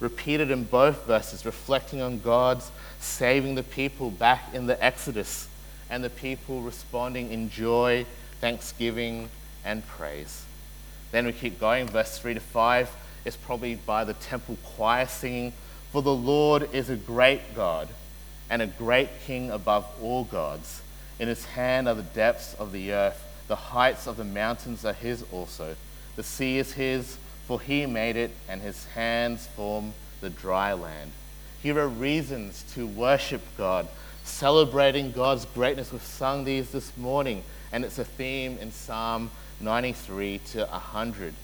repeated 0.00 0.50
in 0.50 0.64
both 0.64 1.06
verses, 1.06 1.44
reflecting 1.46 2.00
on 2.00 2.20
God's 2.20 2.70
saving 3.00 3.54
the 3.54 3.62
people 3.62 4.10
back 4.10 4.54
in 4.54 4.66
the 4.66 4.82
Exodus 4.82 5.48
and 5.90 6.02
the 6.02 6.10
people 6.10 6.62
responding 6.62 7.30
in 7.30 7.50
joy, 7.50 8.06
thanksgiving, 8.40 9.28
and 9.64 9.86
praise. 9.86 10.44
Then 11.12 11.26
we 11.26 11.32
keep 11.32 11.60
going, 11.60 11.86
verse 11.86 12.18
3 12.18 12.34
to 12.34 12.40
5 12.40 12.90
is 13.24 13.36
probably 13.36 13.76
by 13.76 14.04
the 14.04 14.14
temple 14.14 14.56
choir 14.64 15.06
singing, 15.06 15.52
For 15.92 16.02
the 16.02 16.14
Lord 16.14 16.68
is 16.74 16.90
a 16.90 16.96
great 16.96 17.54
God 17.54 17.88
and 18.50 18.60
a 18.60 18.66
great 18.66 19.08
King 19.26 19.50
above 19.50 19.86
all 20.02 20.24
gods. 20.24 20.82
In 21.18 21.28
his 21.28 21.44
hand 21.44 21.88
are 21.88 21.94
the 21.94 22.02
depths 22.02 22.54
of 22.54 22.72
the 22.72 22.92
earth, 22.92 23.24
the 23.48 23.56
heights 23.56 24.06
of 24.06 24.16
the 24.16 24.24
mountains 24.24 24.84
are 24.84 24.92
his 24.92 25.24
also. 25.32 25.76
The 26.16 26.22
sea 26.22 26.58
is 26.58 26.72
his, 26.72 27.18
for 27.46 27.60
he 27.60 27.86
made 27.86 28.16
it, 28.16 28.30
and 28.48 28.62
his 28.62 28.84
hands 28.86 29.46
form 29.48 29.92
the 30.20 30.30
dry 30.30 30.72
land. 30.72 31.10
Here 31.62 31.78
are 31.78 31.88
reasons 31.88 32.64
to 32.74 32.86
worship 32.86 33.42
God, 33.56 33.88
celebrating 34.24 35.12
God's 35.12 35.44
greatness. 35.46 35.92
We've 35.92 36.02
sung 36.02 36.44
these 36.44 36.70
this 36.70 36.96
morning, 36.96 37.42
and 37.72 37.84
it's 37.84 37.98
a 37.98 38.04
theme 38.04 38.58
in 38.60 38.70
Psalm 38.70 39.30
93 39.60 40.40
to 40.52 40.66
100. 40.66 41.34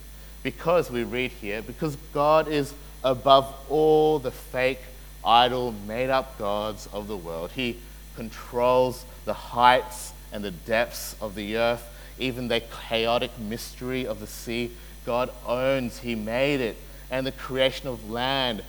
Because 0.42 0.90
we 0.90 1.02
read 1.02 1.32
here, 1.32 1.60
because 1.62 1.96
God 2.14 2.48
is 2.48 2.72
above 3.04 3.54
all 3.68 4.18
the 4.18 4.30
fake, 4.30 4.80
idol, 5.24 5.72
made 5.86 6.10
up 6.10 6.38
gods 6.38 6.88
of 6.92 7.08
the 7.08 7.16
world. 7.16 7.50
He 7.50 7.78
controls 8.16 9.04
the 9.24 9.34
heights 9.34 10.12
and 10.32 10.44
the 10.44 10.50
depths 10.50 11.16
of 11.20 11.34
the 11.34 11.56
earth, 11.56 11.86
even 12.20 12.48
the 12.48 12.62
chaotic 12.88 13.36
mystery 13.38 14.06
of 14.06 14.20
the 14.20 14.26
sea. 14.26 14.70
God 15.04 15.30
owns, 15.46 15.98
He 15.98 16.14
made 16.14 16.60
it, 16.60 16.76
and 17.10 17.26
the 17.26 17.32
creation 17.32 17.88
of 17.88 18.10
land, 18.10 18.62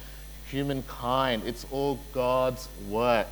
humankind. 0.49 1.43
It's 1.45 1.65
all 1.71 1.99
God's 2.13 2.67
work. 2.89 3.27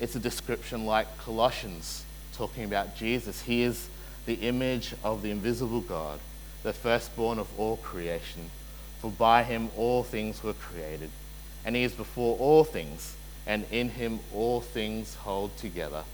It's 0.00 0.14
a 0.14 0.20
description 0.20 0.86
like 0.86 1.18
Colossians 1.18 2.04
talking 2.32 2.64
about 2.64 2.96
Jesus. 2.96 3.42
He 3.42 3.62
is 3.62 3.88
the 4.26 4.34
image 4.34 4.94
of 5.02 5.22
the 5.22 5.30
invisible 5.30 5.80
God, 5.80 6.20
the 6.62 6.72
firstborn 6.72 7.38
of 7.38 7.48
all 7.58 7.78
creation. 7.78 8.50
For 9.00 9.10
by 9.10 9.42
him 9.42 9.70
all 9.76 10.02
things 10.02 10.42
were 10.42 10.54
created, 10.54 11.10
and 11.64 11.74
he 11.74 11.82
is 11.82 11.92
before 11.92 12.36
all 12.38 12.64
things, 12.64 13.16
and 13.46 13.64
in 13.70 13.90
him 13.90 14.20
all 14.34 14.60
things 14.60 15.14
hold 15.16 15.56
together. 15.56 16.04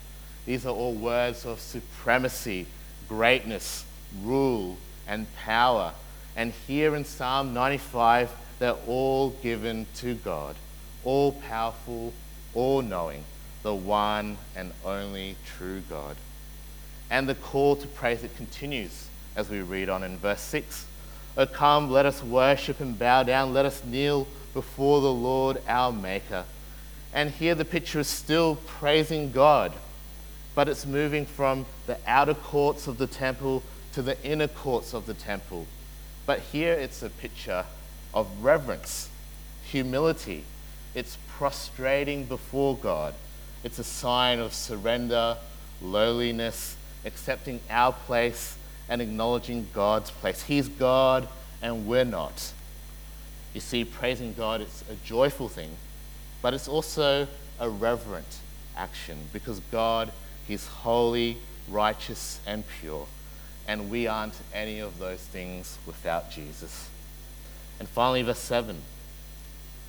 These 0.47 0.67
are 0.67 0.75
all 0.75 0.95
words 0.95 1.47
of 1.47 1.61
supremacy, 1.61 2.67
greatness, 3.15 3.85
rule, 4.25 4.77
and 5.07 5.33
power. 5.37 5.93
And 6.35 6.53
here 6.67 6.97
in 6.97 7.05
Psalm 7.05 7.55
95, 7.55 8.31
they're 8.59 8.77
all 8.89 9.31
given 9.31 9.87
to 9.97 10.15
God, 10.15 10.57
all 11.05 11.33
powerful, 11.33 12.13
all 12.55 12.83
knowing, 12.83 13.23
the 13.63 13.75
one 13.75 14.37
and 14.57 14.73
only 14.85 15.37
true 15.47 15.81
God. 15.89 16.17
And 17.09 17.29
the 17.29 17.37
call 17.37 17.77
to 17.77 17.87
praise 17.87 18.25
it 18.25 18.37
continues 18.37 19.07
as 19.37 19.49
we 19.49 19.61
read 19.61 19.89
on 19.89 20.03
in 20.03 20.17
verse 20.19 20.41
6. 20.41 20.87
O 21.37 21.47
come, 21.47 21.91
let 21.91 22.07
us 22.07 22.21
worship 22.23 22.81
and 22.81 22.99
bow 22.99 23.23
down. 23.23 23.55
Let 23.55 23.65
us 23.65 23.85
kneel 23.85 24.27
before 24.55 25.01
the 25.01 25.13
Lord 25.13 25.63
our 25.69 25.93
Maker. 25.93 26.45
And 27.13 27.31
here 27.31 27.55
the 27.55 27.65
picture 27.65 28.01
is 28.01 28.09
still 28.09 28.57
praising 28.67 29.31
God, 29.31 29.73
but 30.55 30.69
it's 30.69 30.87
moving 30.87 31.27
from 31.27 31.67
the 31.87 31.99
outer 32.07 32.35
courts 32.35 32.87
of 32.87 32.99
the 32.99 33.07
temple 33.07 33.63
to 33.93 34.03
the 34.03 34.23
inner 34.25 34.49
courts 34.49 34.95
of 34.95 35.07
the 35.07 35.15
temple. 35.15 35.67
But 36.27 36.41
here 36.41 36.73
it's 36.73 37.03
a 37.03 37.11
picture 37.11 37.65
of 38.13 38.29
reverence, 38.43 39.09
humility. 39.65 40.45
It's 40.95 41.19
prostrating 41.37 42.25
before 42.25 42.77
God. 42.77 43.15
It's 43.63 43.79
a 43.79 43.85
sign 43.85 44.39
of 44.39 44.55
surrender, 44.55 45.37
lowliness, 45.83 46.77
accepting 47.05 47.61
our 47.69 47.93
place 47.93 48.57
and 48.89 49.03
acknowledging 49.03 49.67
God's 49.73 50.11
place. 50.11 50.43
He's 50.43 50.69
God 50.69 51.29
and 51.63 51.87
we're 51.87 52.05
not. 52.05 52.53
You 53.55 53.61
see, 53.61 53.85
praising 53.85 54.35
God 54.35 54.61
is 54.61 54.85
a 54.91 54.95
joyful 55.07 55.49
thing, 55.49 55.71
but 56.43 56.55
it's 56.55 56.69
also 56.69 57.27
a 57.61 57.69
reverent 57.69 58.39
action 58.77 59.17
because 59.33 59.61
God, 59.71 60.11
He's 60.47 60.67
holy, 60.67 61.39
righteous, 61.69 62.41
and 62.47 62.65
pure. 62.81 63.07
And 63.67 63.91
we 63.91 64.07
aren't 64.07 64.35
any 64.53 64.79
of 64.79 64.99
those 64.99 65.21
things 65.21 65.79
without 65.87 66.31
Jesus. 66.31 66.89
And 67.79 67.89
finally, 67.89 68.23
verse 68.23 68.39
7 68.39 68.77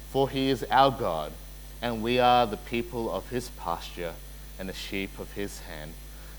For 0.10 0.30
He 0.30 0.50
is 0.50 0.66
our 0.72 0.92
God, 0.92 1.34
and 1.82 2.02
we 2.02 2.20
are 2.20 2.48
the 2.48 2.58
people 2.58 3.12
of 3.12 3.30
His 3.30 3.50
pasture 3.50 4.14
and 4.58 4.70
the 4.70 4.74
sheep 4.74 5.20
of 5.20 5.34
His 5.34 5.60
hand. 5.60 5.94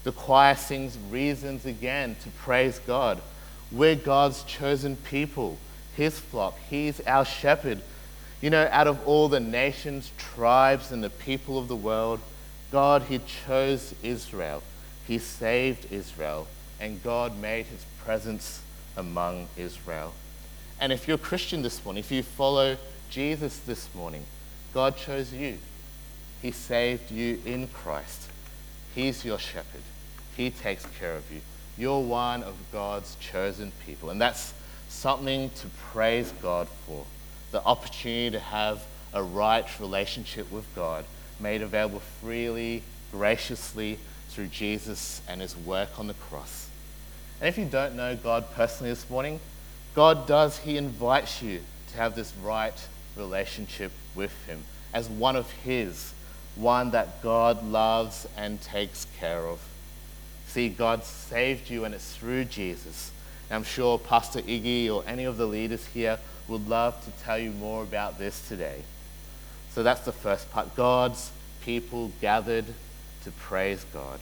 The 0.04 0.12
choir 0.12 0.54
sings 0.54 0.96
reasons 1.10 1.66
again 1.66 2.16
to 2.22 2.30
praise 2.30 2.78
God. 2.78 3.20
We're 3.72 3.96
God's 3.96 4.44
chosen 4.44 4.96
people, 4.96 5.58
His 5.96 6.18
flock. 6.18 6.58
He's 6.70 7.00
our 7.06 7.24
shepherd. 7.24 7.82
You 8.40 8.50
know, 8.50 8.68
out 8.70 8.86
of 8.86 9.06
all 9.06 9.28
the 9.28 9.40
nations, 9.40 10.12
tribes, 10.16 10.92
and 10.92 11.02
the 11.02 11.10
people 11.10 11.58
of 11.58 11.68
the 11.68 11.76
world, 11.76 12.20
God, 12.70 13.02
He 13.02 13.20
chose 13.46 13.94
Israel. 14.02 14.62
He 15.06 15.18
saved 15.18 15.92
Israel, 15.92 16.48
and 16.80 17.02
God 17.02 17.38
made 17.38 17.66
His 17.66 17.84
presence 18.04 18.62
among 18.96 19.48
Israel. 19.56 20.14
And 20.80 20.92
if 20.92 21.06
you're 21.06 21.16
a 21.16 21.18
Christian 21.18 21.62
this 21.62 21.84
morning, 21.84 22.00
if 22.00 22.10
you 22.10 22.22
follow 22.22 22.76
Jesus 23.08 23.58
this 23.60 23.88
morning, 23.94 24.24
God 24.74 24.96
chose 24.96 25.32
you. 25.32 25.58
He 26.42 26.50
saved 26.50 27.10
you 27.10 27.40
in 27.44 27.68
Christ. 27.68 28.28
He's 28.94 29.24
your 29.24 29.38
shepherd. 29.38 29.82
He 30.36 30.50
takes 30.50 30.84
care 30.98 31.14
of 31.14 31.30
you. 31.32 31.40
You're 31.78 32.00
one 32.00 32.42
of 32.42 32.54
God's 32.72 33.16
chosen 33.16 33.72
people. 33.84 34.10
And 34.10 34.20
that's 34.20 34.52
something 34.88 35.50
to 35.50 35.66
praise 35.92 36.32
God 36.42 36.68
for. 36.86 37.04
The 37.52 37.62
opportunity 37.64 38.30
to 38.32 38.40
have 38.40 38.84
a 39.14 39.22
right 39.22 39.66
relationship 39.80 40.50
with 40.50 40.66
God 40.74 41.04
made 41.40 41.62
available 41.62 42.00
freely, 42.20 42.82
graciously 43.12 43.98
through 44.30 44.46
Jesus 44.48 45.22
and 45.28 45.40
his 45.40 45.56
work 45.56 45.98
on 45.98 46.06
the 46.06 46.14
cross. 46.14 46.68
And 47.40 47.48
if 47.48 47.58
you 47.58 47.64
don't 47.64 47.94
know 47.94 48.16
God 48.16 48.52
personally 48.54 48.90
this 48.90 49.08
morning, 49.08 49.40
God 49.94 50.26
does, 50.26 50.58
he 50.58 50.76
invites 50.76 51.42
you 51.42 51.60
to 51.92 51.96
have 51.96 52.14
this 52.14 52.32
right 52.42 52.88
relationship 53.16 53.92
with 54.14 54.32
him 54.46 54.62
as 54.92 55.08
one 55.08 55.36
of 55.36 55.50
his, 55.50 56.12
one 56.54 56.90
that 56.90 57.22
God 57.22 57.64
loves 57.64 58.26
and 58.36 58.60
takes 58.60 59.06
care 59.18 59.46
of 59.46 59.60
see 60.56 60.70
God 60.70 61.04
saved 61.04 61.68
you 61.68 61.84
and 61.84 61.94
it's 61.94 62.16
through 62.16 62.46
Jesus. 62.46 63.12
And 63.50 63.56
I'm 63.56 63.62
sure 63.62 63.98
Pastor 63.98 64.40
Iggy 64.40 64.90
or 64.90 65.04
any 65.06 65.24
of 65.24 65.36
the 65.36 65.44
leaders 65.44 65.84
here 65.88 66.18
would 66.48 66.66
love 66.66 67.04
to 67.04 67.10
tell 67.22 67.38
you 67.38 67.50
more 67.50 67.82
about 67.82 68.18
this 68.18 68.48
today. 68.48 68.80
So 69.76 69.82
that's 69.82 70.00
the 70.00 70.12
first 70.12 70.50
part 70.50 70.74
God's 70.74 71.30
people 71.60 72.10
gathered 72.22 72.64
to 73.24 73.30
praise 73.30 73.84
God. 73.92 74.18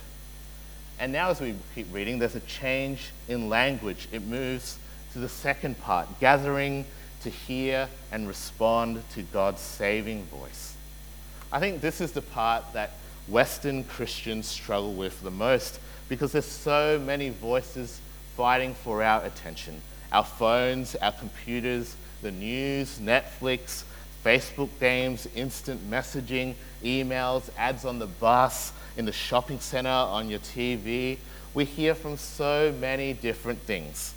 And 0.98 1.12
now, 1.12 1.30
as 1.30 1.40
we 1.40 1.54
keep 1.76 1.86
reading, 1.94 2.18
there's 2.18 2.34
a 2.34 2.40
change 2.40 3.12
in 3.28 3.48
language. 3.48 4.08
It 4.10 4.22
moves 4.24 4.78
to 5.12 5.20
the 5.20 5.28
second 5.28 5.80
part 5.80 6.08
gathering 6.18 6.86
to 7.22 7.30
hear 7.30 7.88
and 8.10 8.26
respond 8.26 9.08
to 9.10 9.22
God's 9.22 9.60
saving 9.60 10.24
voice. 10.24 10.74
I 11.52 11.60
think 11.60 11.80
this 11.80 12.00
is 12.00 12.10
the 12.10 12.22
part 12.22 12.64
that 12.72 12.90
Western 13.28 13.84
Christians 13.84 14.48
struggle 14.48 14.94
with 14.94 15.22
the 15.22 15.30
most 15.30 15.78
because 16.08 16.32
there's 16.32 16.46
so 16.46 16.98
many 16.98 17.28
voices 17.28 18.00
fighting 18.36 18.74
for 18.74 19.04
our 19.04 19.24
attention. 19.24 19.80
Our 20.10 20.24
phones, 20.24 20.96
our 20.96 21.12
computers, 21.12 21.94
the 22.22 22.32
news, 22.32 22.98
Netflix, 22.98 23.84
Facebook 24.24 24.70
games, 24.80 25.28
instant 25.34 25.90
messaging, 25.90 26.54
emails, 26.82 27.50
ads 27.58 27.84
on 27.84 27.98
the 27.98 28.06
bus, 28.06 28.72
in 28.96 29.04
the 29.04 29.12
shopping 29.12 29.60
center, 29.60 29.88
on 29.88 30.30
your 30.30 30.38
TV. 30.38 31.18
We 31.52 31.66
hear 31.66 31.94
from 31.94 32.16
so 32.16 32.74
many 32.80 33.12
different 33.12 33.60
things 33.60 34.14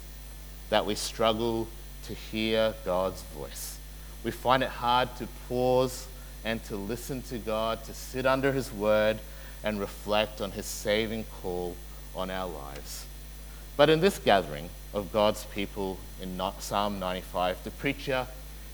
that 0.70 0.86
we 0.86 0.96
struggle 0.96 1.68
to 2.06 2.14
hear 2.14 2.74
God's 2.86 3.22
voice. 3.36 3.78
We 4.24 4.32
find 4.32 4.64
it 4.64 4.70
hard 4.70 5.14
to 5.18 5.28
pause 5.50 6.08
and 6.46 6.64
to 6.66 6.78
listen 6.78 7.22
to 7.24 7.38
God, 7.38 7.84
to 7.84 7.94
sit 7.94 8.26
under 8.26 8.54
His 8.54 8.72
word 8.72 9.20
and 9.64 9.80
reflect 9.80 10.40
on 10.40 10.52
His 10.52 10.66
saving 10.66 11.26
call 11.42 11.76
on 12.16 12.32
our 12.32 12.48
lives. 12.48 13.06
But 13.76 13.90
in 13.90 14.00
this 14.00 14.18
gathering 14.18 14.70
of 14.94 15.12
God's 15.12 15.44
people 15.46 15.98
in 16.22 16.42
Psalm 16.60 17.00
95, 17.00 17.64
the 17.64 17.72
preacher, 17.72 18.26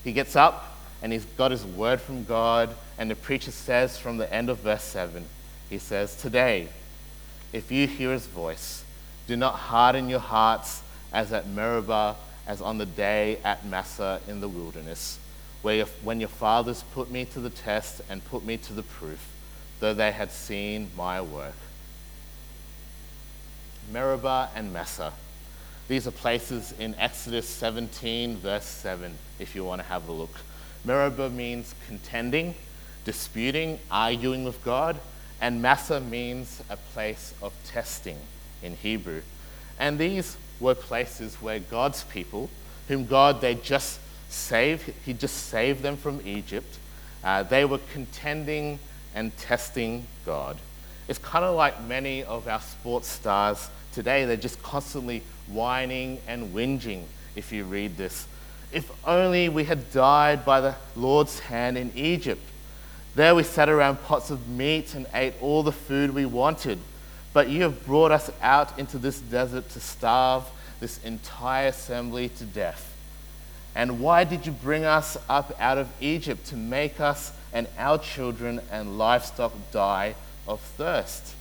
he 0.02 0.12
gets 0.12 0.36
up 0.36 0.73
and 1.04 1.12
he's 1.12 1.26
got 1.36 1.50
his 1.50 1.66
word 1.66 2.00
from 2.00 2.24
God, 2.24 2.74
and 2.96 3.10
the 3.10 3.14
preacher 3.14 3.50
says 3.50 3.98
from 3.98 4.16
the 4.16 4.32
end 4.32 4.48
of 4.48 4.60
verse 4.60 4.82
7, 4.84 5.22
he 5.68 5.76
says, 5.76 6.16
Today, 6.16 6.68
if 7.52 7.70
you 7.70 7.86
hear 7.86 8.10
his 8.10 8.24
voice, 8.24 8.82
do 9.26 9.36
not 9.36 9.54
harden 9.54 10.08
your 10.08 10.18
hearts 10.18 10.82
as 11.12 11.30
at 11.30 11.46
Meribah, 11.46 12.16
as 12.46 12.62
on 12.62 12.78
the 12.78 12.86
day 12.86 13.36
at 13.44 13.66
Massah 13.66 14.18
in 14.26 14.40
the 14.40 14.48
wilderness, 14.48 15.18
where 15.60 15.74
your, 15.74 15.86
when 16.02 16.20
your 16.20 16.30
fathers 16.30 16.82
put 16.94 17.10
me 17.10 17.26
to 17.26 17.38
the 17.38 17.50
test 17.50 18.00
and 18.08 18.24
put 18.24 18.42
me 18.42 18.56
to 18.56 18.72
the 18.72 18.82
proof, 18.82 19.28
though 19.80 19.92
they 19.92 20.10
had 20.10 20.32
seen 20.32 20.90
my 20.96 21.20
work. 21.20 21.56
Meribah 23.92 24.48
and 24.56 24.72
Massah. 24.72 25.12
These 25.86 26.06
are 26.06 26.12
places 26.12 26.72
in 26.78 26.94
Exodus 26.94 27.46
17, 27.46 28.38
verse 28.38 28.64
7, 28.64 29.12
if 29.38 29.54
you 29.54 29.66
want 29.66 29.82
to 29.82 29.88
have 29.88 30.08
a 30.08 30.12
look. 30.12 30.34
Meribah 30.84 31.30
means 31.30 31.74
contending, 31.86 32.54
disputing, 33.04 33.78
arguing 33.90 34.44
with 34.44 34.62
God, 34.64 35.00
and 35.40 35.60
Massah 35.60 36.00
means 36.00 36.62
a 36.70 36.76
place 36.76 37.34
of 37.42 37.52
testing 37.64 38.18
in 38.62 38.76
Hebrew. 38.76 39.22
And 39.78 39.98
these 39.98 40.36
were 40.60 40.74
places 40.74 41.36
where 41.36 41.58
God's 41.58 42.04
people, 42.04 42.50
whom 42.88 43.06
God 43.06 43.40
they 43.40 43.54
just 43.54 43.98
saved, 44.28 44.92
He 45.04 45.12
just 45.12 45.48
saved 45.48 45.82
them 45.82 45.96
from 45.96 46.20
Egypt, 46.24 46.78
uh, 47.22 47.42
they 47.42 47.64
were 47.64 47.80
contending 47.92 48.78
and 49.14 49.36
testing 49.36 50.06
God. 50.26 50.56
It's 51.08 51.18
kind 51.18 51.44
of 51.44 51.54
like 51.54 51.82
many 51.84 52.24
of 52.24 52.48
our 52.48 52.60
sports 52.60 53.08
stars 53.08 53.68
today, 53.92 54.24
they're 54.24 54.36
just 54.36 54.62
constantly 54.62 55.22
whining 55.46 56.20
and 56.26 56.54
whinging 56.54 57.04
if 57.36 57.52
you 57.52 57.64
read 57.64 57.96
this. 57.96 58.26
If 58.74 58.90
only 59.06 59.48
we 59.48 59.64
had 59.64 59.92
died 59.92 60.44
by 60.44 60.60
the 60.60 60.74
Lord's 60.96 61.38
hand 61.38 61.78
in 61.78 61.92
Egypt. 61.94 62.42
There 63.14 63.36
we 63.36 63.44
sat 63.44 63.68
around 63.68 64.02
pots 64.02 64.30
of 64.30 64.48
meat 64.48 64.96
and 64.96 65.06
ate 65.14 65.34
all 65.40 65.62
the 65.62 65.70
food 65.70 66.10
we 66.12 66.26
wanted. 66.26 66.80
But 67.32 67.48
you 67.48 67.62
have 67.62 67.86
brought 67.86 68.10
us 68.10 68.32
out 68.42 68.76
into 68.76 68.98
this 68.98 69.20
desert 69.20 69.70
to 69.70 69.80
starve 69.80 70.44
this 70.80 70.98
entire 71.04 71.68
assembly 71.68 72.30
to 72.30 72.44
death. 72.44 72.92
And 73.76 74.00
why 74.00 74.24
did 74.24 74.44
you 74.44 74.50
bring 74.50 74.84
us 74.84 75.16
up 75.28 75.54
out 75.60 75.78
of 75.78 75.88
Egypt 76.00 76.44
to 76.46 76.56
make 76.56 77.00
us 77.00 77.32
and 77.52 77.68
our 77.78 77.98
children 77.98 78.60
and 78.72 78.98
livestock 78.98 79.52
die 79.70 80.16
of 80.48 80.60
thirst? 80.60 81.36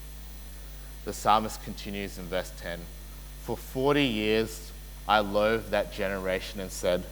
The 1.05 1.13
psalmist 1.13 1.63
continues 1.63 2.19
in 2.19 2.25
verse 2.25 2.51
10 2.59 2.79
For 3.41 3.57
40 3.57 4.03
years 4.03 4.71
I 5.07 5.19
loathed 5.19 5.71
that 5.71 5.91
generation 5.91 6.59
and 6.59 6.71
said, 6.71 7.03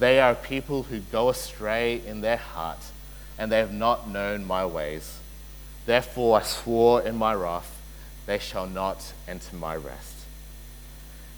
They 0.00 0.18
are 0.18 0.34
people 0.34 0.84
who 0.84 1.00
go 1.00 1.28
astray 1.28 2.00
in 2.06 2.22
their 2.22 2.38
heart, 2.38 2.78
and 3.38 3.52
they 3.52 3.58
have 3.58 3.74
not 3.74 4.08
known 4.08 4.46
my 4.46 4.64
ways. 4.64 5.18
Therefore 5.84 6.40
I 6.40 6.42
swore 6.42 7.02
in 7.02 7.16
my 7.16 7.34
wrath, 7.34 7.76
They 8.24 8.38
shall 8.38 8.66
not 8.66 9.12
enter 9.28 9.56
my 9.56 9.76
rest. 9.76 10.14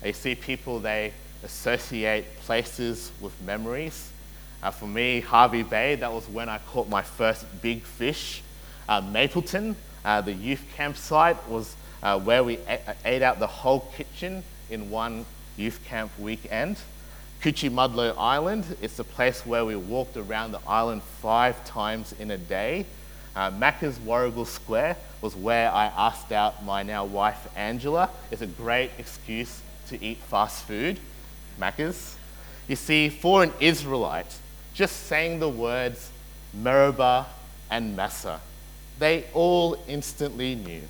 And 0.01 0.07
you 0.07 0.13
see 0.13 0.37
people, 0.37 0.79
they 0.79 1.13
associate 1.43 2.25
places 2.43 3.11
with 3.21 3.33
memories. 3.43 4.11
Uh, 4.63 4.71
for 4.71 4.87
me, 4.87 5.21
Hervey 5.21 5.65
Bay, 5.65 5.97
that 5.97 6.13
was 6.13 6.29
when 6.29 6.49
I 6.49 6.59
caught 6.59 6.89
my 6.89 7.03
first 7.03 7.45
big 7.63 7.83
fish. 7.83 8.43
Uh, 8.89 9.01
Mapleton, 9.01 9.75
uh, 10.05 10.21
the 10.21 10.33
youth 10.33 10.63
campsite, 10.77 11.49
was 11.49 11.75
uh, 12.01 12.17
where 12.21 12.45
we 12.45 12.59
ate 13.05 13.23
out 13.23 13.41
the 13.41 13.49
whole 13.49 13.81
kitchen 13.97 14.45
in 14.71 14.89
one 14.89 15.27
youth 15.57 15.81
camp 15.85 16.13
weekend. 16.17 16.77
Coochiemudlo 17.43 18.15
Island, 18.17 18.65
it's 18.81 18.99
the 18.99 19.05
place 19.05 19.45
where 19.45 19.65
we 19.65 19.75
walked 19.75 20.17
around 20.17 20.53
the 20.53 20.61
island 20.65 21.03
five 21.21 21.65
times 21.65 22.15
in 22.21 22.31
a 22.31 22.39
day. 22.39 22.87
Uh, 23.35 23.51
Macca's 23.51 23.99
Warrigal 23.99 24.45
Square 24.45 24.97
was 25.21 25.35
where 25.35 25.69
I 25.73 25.87
asked 25.87 26.31
out 26.31 26.65
my 26.65 26.85
now 26.85 27.05
wife 27.05 27.49
Angela. 27.57 28.11
It's 28.31 28.43
a 28.43 28.47
great 28.47 28.93
excuse 28.97 29.61
to 29.89 30.01
eat 30.01 30.19
fast 30.19 30.67
food, 30.67 31.01
Macca's. 31.59 32.17
You 32.69 32.77
see, 32.77 33.09
for 33.09 33.43
an 33.43 33.53
Israelite, 33.59 34.39
just 34.73 35.07
saying 35.07 35.41
the 35.41 35.49
words 35.49 36.13
Meribah 36.55 37.27
and 37.73 37.97
Massah, 37.97 38.41
they 39.01 39.25
all 39.35 39.83
instantly 39.89 40.55
knew. 40.55 40.83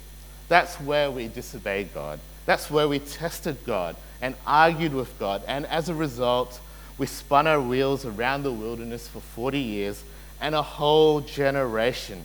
That's 0.49 0.79
where 0.79 1.11
we 1.11 1.29
disobeyed 1.29 1.95
God. 1.95 2.21
That's 2.45 2.71
where 2.71 2.89
we 2.89 2.99
tested 2.99 3.57
God 3.65 3.97
and 4.23 4.35
argued 4.47 4.95
with 4.95 5.19
God. 5.19 5.43
And 5.47 5.67
as 5.67 5.91
a 5.91 5.95
result, 5.95 6.61
we 6.97 7.07
spun 7.07 7.47
our 7.47 7.61
wheels 7.61 8.07
around 8.07 8.45
the 8.45 8.53
wilderness 8.53 9.09
for 9.09 9.21
40 9.21 9.59
years, 9.59 10.05
and 10.41 10.55
a 10.55 10.63
whole 10.63 11.21
generation 11.21 12.23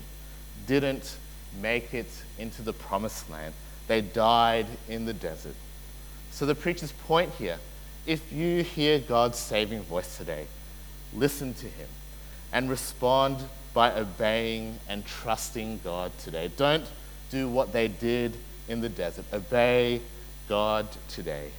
didn't 0.67 1.17
make 1.59 1.93
it 1.93 2.09
into 2.37 2.61
the 2.61 2.73
promised 2.73 3.29
land. 3.29 3.53
They 3.87 4.01
died 4.01 4.67
in 4.87 5.05
the 5.05 5.13
desert. 5.13 5.55
So, 6.31 6.45
the 6.45 6.55
preacher's 6.55 6.91
point 6.91 7.31
here 7.39 7.57
if 8.05 8.31
you 8.31 8.63
hear 8.63 8.99
God's 8.99 9.37
saving 9.37 9.81
voice 9.83 10.17
today, 10.17 10.47
listen 11.13 11.53
to 11.55 11.65
him 11.65 11.89
and 12.53 12.69
respond 12.69 13.37
by 13.73 13.91
obeying 13.93 14.79
and 14.87 15.05
trusting 15.05 15.81
God 15.83 16.17
today. 16.19 16.49
Don't 16.55 16.85
do 17.29 17.49
what 17.49 17.73
they 17.73 17.89
did 17.89 18.33
in 18.69 18.79
the 18.79 18.87
desert. 18.87 19.25
Obey 19.33 20.01
God 20.47 20.87
today. 21.09 21.51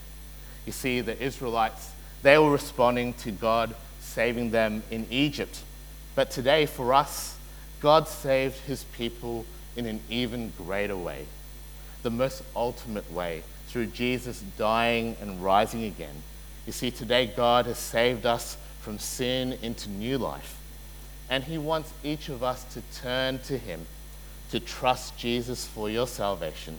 You 0.69 0.73
see, 0.73 1.01
the 1.01 1.19
Israelites, 1.19 1.93
they 2.23 2.37
were 2.37 2.51
responding 2.51 3.15
to 3.25 3.31
God 3.31 3.75
saving 4.01 4.51
them 4.51 4.83
in 4.91 5.07
Egypt. 5.09 5.63
But 6.15 6.31
today, 6.31 6.67
for 6.67 6.93
us, 6.93 7.39
God 7.81 8.07
saved 8.07 8.59
his 8.67 8.85
people 8.85 9.47
in 9.77 9.87
an 9.87 10.01
even 10.11 10.53
greater 10.59 10.95
way, 10.95 11.25
the 12.03 12.11
most 12.11 12.43
ultimate 12.55 13.11
way 13.11 13.45
through 13.69 13.87
Jesus 13.87 14.45
dying 14.59 15.17
and 15.23 15.43
rising 15.43 15.85
again. 15.85 16.23
You 16.67 16.73
see, 16.75 16.91
today 16.91 17.33
God 17.35 17.65
has 17.65 17.79
saved 17.79 18.27
us 18.27 18.59
from 18.83 18.99
sin 18.99 19.57
into 19.63 19.89
new 19.89 20.19
life. 20.19 20.61
And 21.31 21.45
He 21.45 21.57
wants 21.57 21.95
each 22.05 22.29
of 22.29 22.43
us 22.43 22.63
to 22.75 22.83
turn 23.01 23.39
to 23.45 23.57
Him, 23.57 23.87
to 24.51 24.61
trust 24.61 25.17
Jesus 25.17 25.67
for 25.67 25.89
your 25.89 26.07
salvation. 26.07 26.79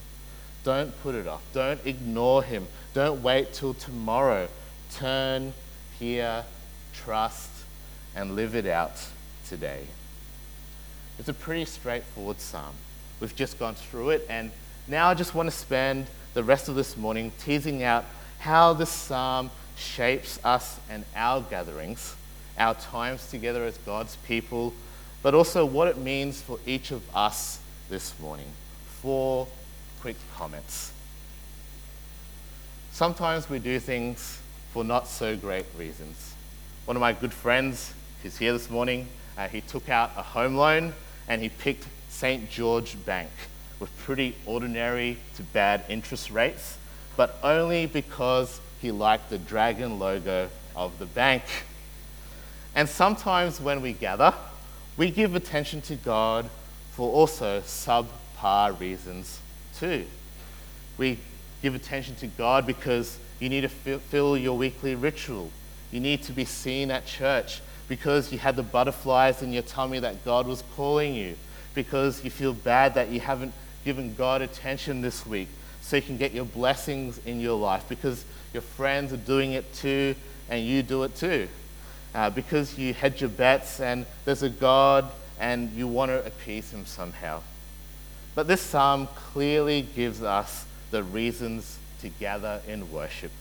Don't 0.69 1.01
put 1.01 1.15
it 1.15 1.25
off. 1.25 1.41
Don't 1.51 1.83
ignore 1.83 2.43
Him. 2.43 2.67
Don't 2.93 3.23
wait 3.23 3.53
till 3.53 3.73
tomorrow. 3.73 4.47
Turn, 4.91 5.53
hear, 5.97 6.45
trust, 6.93 7.49
and 8.15 8.35
live 8.35 8.53
it 8.53 8.67
out 8.67 8.91
today. 9.47 9.87
It's 11.17 11.27
a 11.27 11.33
pretty 11.33 11.65
straightforward 11.65 12.39
psalm. 12.39 12.75
We've 13.19 13.35
just 13.35 13.57
gone 13.57 13.73
through 13.73 14.11
it, 14.11 14.27
and 14.29 14.51
now 14.87 15.07
I 15.07 15.15
just 15.15 15.33
want 15.33 15.49
to 15.49 15.55
spend 15.55 16.05
the 16.35 16.43
rest 16.43 16.69
of 16.69 16.75
this 16.75 16.95
morning 16.95 17.31
teasing 17.39 17.81
out 17.81 18.05
how 18.37 18.73
this 18.73 18.91
psalm 18.91 19.49
shapes 19.75 20.39
us 20.43 20.79
and 20.87 21.03
our 21.15 21.41
gatherings, 21.41 22.15
our 22.59 22.75
times 22.75 23.27
together 23.31 23.65
as 23.65 23.75
God's 23.79 24.17
people, 24.17 24.75
but 25.23 25.33
also 25.33 25.65
what 25.65 25.87
it 25.87 25.97
means 25.97 26.43
for 26.43 26.59
each 26.67 26.91
of 26.91 27.01
us 27.15 27.59
this 27.89 28.13
morning. 28.19 28.49
Four 29.01 29.47
quick 30.01 30.15
comments. 30.35 30.93
Sometimes 32.91 33.49
we 33.49 33.59
do 33.59 33.79
things 33.79 34.39
for 34.71 34.83
not 34.83 35.07
so 35.07 35.35
great 35.35 35.65
reasons. 35.77 36.33
One 36.85 36.95
of 36.95 37.01
my 37.01 37.13
good 37.13 37.33
friends, 37.33 37.93
who's 38.23 38.37
here 38.37 38.53
this 38.53 38.69
morning, 38.69 39.07
uh, 39.37 39.47
he 39.47 39.61
took 39.61 39.89
out 39.89 40.11
a 40.15 40.21
home 40.21 40.55
loan 40.55 40.93
and 41.27 41.41
he 41.41 41.49
picked 41.49 41.85
St. 42.09 42.49
George 42.49 42.97
Bank 43.05 43.29
with 43.79 43.95
pretty 43.99 44.35
ordinary 44.45 45.17
to 45.35 45.43
bad 45.43 45.83
interest 45.89 46.31
rates, 46.31 46.77
but 47.15 47.37
only 47.43 47.85
because 47.85 48.59
he 48.81 48.91
liked 48.91 49.29
the 49.29 49.37
dragon 49.37 49.99
logo 49.99 50.49
of 50.75 50.97
the 50.99 51.05
bank. 51.05 51.43
And 52.75 52.87
sometimes 52.87 53.59
when 53.59 53.81
we 53.81 53.93
gather, 53.93 54.33
we 54.97 55.11
give 55.11 55.35
attention 55.35 55.81
to 55.83 55.95
God 55.95 56.49
for 56.91 57.11
also 57.11 57.61
subpar 57.61 58.79
reasons 58.79 59.39
too. 59.79 60.05
We 60.97 61.17
give 61.61 61.75
attention 61.75 62.15
to 62.15 62.27
God 62.27 62.65
because 62.65 63.17
you 63.39 63.49
need 63.49 63.61
to 63.61 63.69
fill 63.69 64.37
your 64.37 64.57
weekly 64.57 64.95
ritual. 64.95 65.51
You 65.91 65.99
need 65.99 66.23
to 66.23 66.31
be 66.31 66.45
seen 66.45 66.91
at 66.91 67.05
church 67.05 67.61
because 67.87 68.31
you 68.31 68.37
had 68.37 68.55
the 68.55 68.63
butterflies 68.63 69.41
in 69.41 69.51
your 69.51 69.63
tummy 69.63 69.99
that 69.99 70.23
God 70.23 70.45
was 70.45 70.63
calling 70.75 71.15
you. 71.15 71.35
Because 71.73 72.23
you 72.23 72.29
feel 72.29 72.53
bad 72.53 72.95
that 72.95 73.09
you 73.09 73.19
haven't 73.19 73.53
given 73.85 74.13
God 74.13 74.41
attention 74.41 75.01
this 75.01 75.25
week 75.25 75.47
so 75.81 75.95
you 75.95 76.01
can 76.01 76.17
get 76.17 76.33
your 76.33 76.45
blessings 76.45 77.19
in 77.25 77.39
your 77.39 77.57
life. 77.57 77.85
Because 77.87 78.25
your 78.53 78.61
friends 78.61 79.13
are 79.13 79.17
doing 79.17 79.53
it 79.53 79.73
too 79.73 80.15
and 80.49 80.65
you 80.65 80.83
do 80.83 81.03
it 81.03 81.15
too. 81.15 81.47
Uh, 82.13 82.29
because 82.29 82.77
you 82.77 82.93
hedge 82.93 83.21
your 83.21 83.29
bets 83.29 83.79
and 83.79 84.05
there's 84.25 84.43
a 84.43 84.49
God 84.49 85.09
and 85.39 85.71
you 85.71 85.87
want 85.87 86.09
to 86.09 86.25
appease 86.25 86.71
him 86.71 86.85
somehow. 86.85 87.41
But 88.39 88.47
this 88.47 88.61
psalm 88.61 89.09
clearly 89.33 89.81
gives 89.81 90.23
us 90.23 90.65
the 90.91 91.03
reasons 91.03 91.77
to 91.99 92.07
gather 92.07 92.61
in 92.69 92.89
worship. 92.89 93.31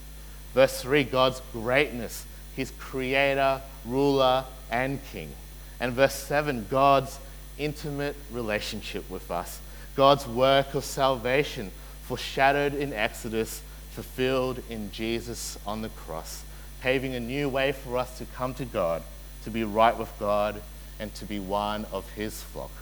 Verse 0.55 0.83
3 0.83 1.05
God's 1.05 1.41
greatness, 1.53 2.27
his 2.57 2.73
creator, 2.81 3.63
ruler, 3.85 4.45
and 4.73 4.99
king. 5.13 5.31
And 5.79 5.93
verse 5.93 6.15
7 6.15 6.67
God's 6.69 7.21
intimate 7.59 8.17
relationship 8.33 9.09
with 9.09 9.31
us, 9.31 9.61
God's 9.95 10.27
work 10.27 10.75
of 10.75 10.85
salvation, 10.85 11.71
foreshadowed 12.03 12.75
in 12.75 12.93
Exodus, 12.93 13.63
fulfilled 13.93 14.61
in 14.69 14.91
Jesus 14.91 15.57
on 15.65 15.83
the 15.83 15.91
cross, 15.91 16.43
paving 16.81 17.15
a 17.15 17.21
new 17.21 17.49
way 17.49 17.71
for 17.71 17.99
us 17.99 18.19
to 18.19 18.25
come 18.25 18.53
to 18.55 18.65
God, 18.65 19.05
to 19.45 19.51
be 19.51 19.63
right 19.63 19.97
with 19.97 20.13
God, 20.19 20.61
and 20.99 21.15
to 21.15 21.25
be 21.25 21.39
one 21.39 21.85
of 21.93 22.11
his 22.15 22.43
flock. 22.43 22.73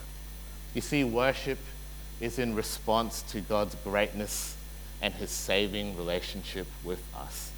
You 0.73 0.81
see, 0.81 1.05
worship 1.05 1.59
is 2.21 2.39
in 2.39 2.55
response 2.55 3.23
to 3.23 3.41
God's 3.41 3.75
greatness 3.77 4.57
and 5.03 5.13
his 5.15 5.31
saving 5.31 5.97
relationship 5.97 6.67
with 6.85 7.03
us. 7.15 7.51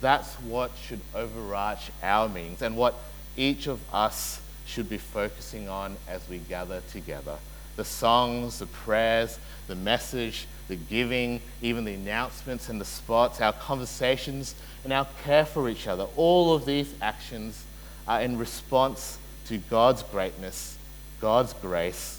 That's 0.00 0.34
what 0.36 0.70
should 0.82 1.00
overarch 1.14 1.90
our 2.02 2.28
meanings 2.28 2.62
and 2.62 2.76
what 2.76 2.94
each 3.36 3.66
of 3.66 3.80
us 3.92 4.40
should 4.66 4.88
be 4.88 4.98
focusing 4.98 5.68
on 5.68 5.96
as 6.08 6.28
we 6.28 6.38
gather 6.38 6.82
together. 6.92 7.36
The 7.76 7.84
songs, 7.84 8.58
the 8.58 8.66
prayers, 8.66 9.38
the 9.66 9.74
message, 9.74 10.46
the 10.68 10.76
giving, 10.76 11.40
even 11.62 11.84
the 11.84 11.94
announcements 11.94 12.68
and 12.68 12.80
the 12.80 12.84
spots, 12.84 13.40
our 13.40 13.52
conversations, 13.52 14.54
and 14.84 14.92
our 14.92 15.06
care 15.24 15.44
for 15.44 15.68
each 15.68 15.86
other. 15.86 16.06
All 16.16 16.54
of 16.54 16.66
these 16.66 16.92
actions 17.00 17.64
are 18.06 18.20
in 18.20 18.38
response 18.38 19.18
to 19.46 19.58
God's 19.58 20.02
greatness, 20.02 20.76
God's 21.20 21.52
grace, 21.54 22.17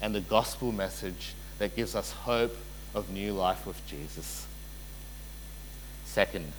and 0.00 0.14
the 0.14 0.20
gospel 0.20 0.72
message 0.72 1.34
that 1.58 1.74
gives 1.76 1.94
us 1.94 2.12
hope 2.12 2.56
of 2.94 3.10
new 3.10 3.32
life 3.32 3.66
with 3.66 3.84
Jesus. 3.86 4.46
Second, 6.04 6.52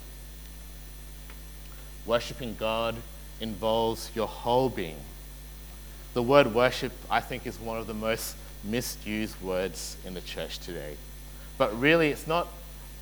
worshiping 2.06 2.56
God 2.60 2.96
involves 3.40 4.12
your 4.16 4.28
whole 4.28 4.70
being. 4.70 4.98
The 6.14 6.24
word 6.24 6.54
worship, 6.54 6.92
I 7.10 7.20
think, 7.20 7.46
is 7.46 7.60
one 7.60 7.78
of 7.78 7.88
the 7.88 7.94
most 7.94 8.36
misused 8.64 9.42
words 9.42 9.96
in 10.06 10.14
the 10.14 10.22
church 10.22 10.60
today. 10.60 10.98
But 11.58 11.80
really, 11.80 12.10
it's 12.10 12.28
not 12.28 12.48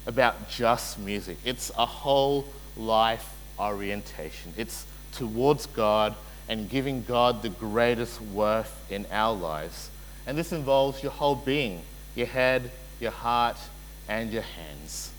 about 0.05 0.49
just 0.49 0.99
music, 0.99 1.37
it's 1.43 1.71
a 1.77 1.85
whole 1.85 2.45
life 2.75 3.33
orientation. 3.59 4.53
It's 4.57 4.85
towards 5.13 5.65
God 5.65 6.15
and 6.47 6.69
giving 6.69 7.03
God 7.03 7.41
the 7.41 7.49
greatest 7.49 8.21
worth 8.21 8.85
in 8.89 9.05
our 9.11 9.35
lives. 9.35 9.89
And 10.27 10.37
this 10.37 10.51
involves 10.51 11.01
your 11.01 11.13
whole 11.13 11.35
being 11.35 11.81
your 12.13 12.27
head, 12.27 12.69
your 12.99 13.11
heart, 13.11 13.57
and 14.09 14.31
your 14.31 14.41
hands. 14.41 15.11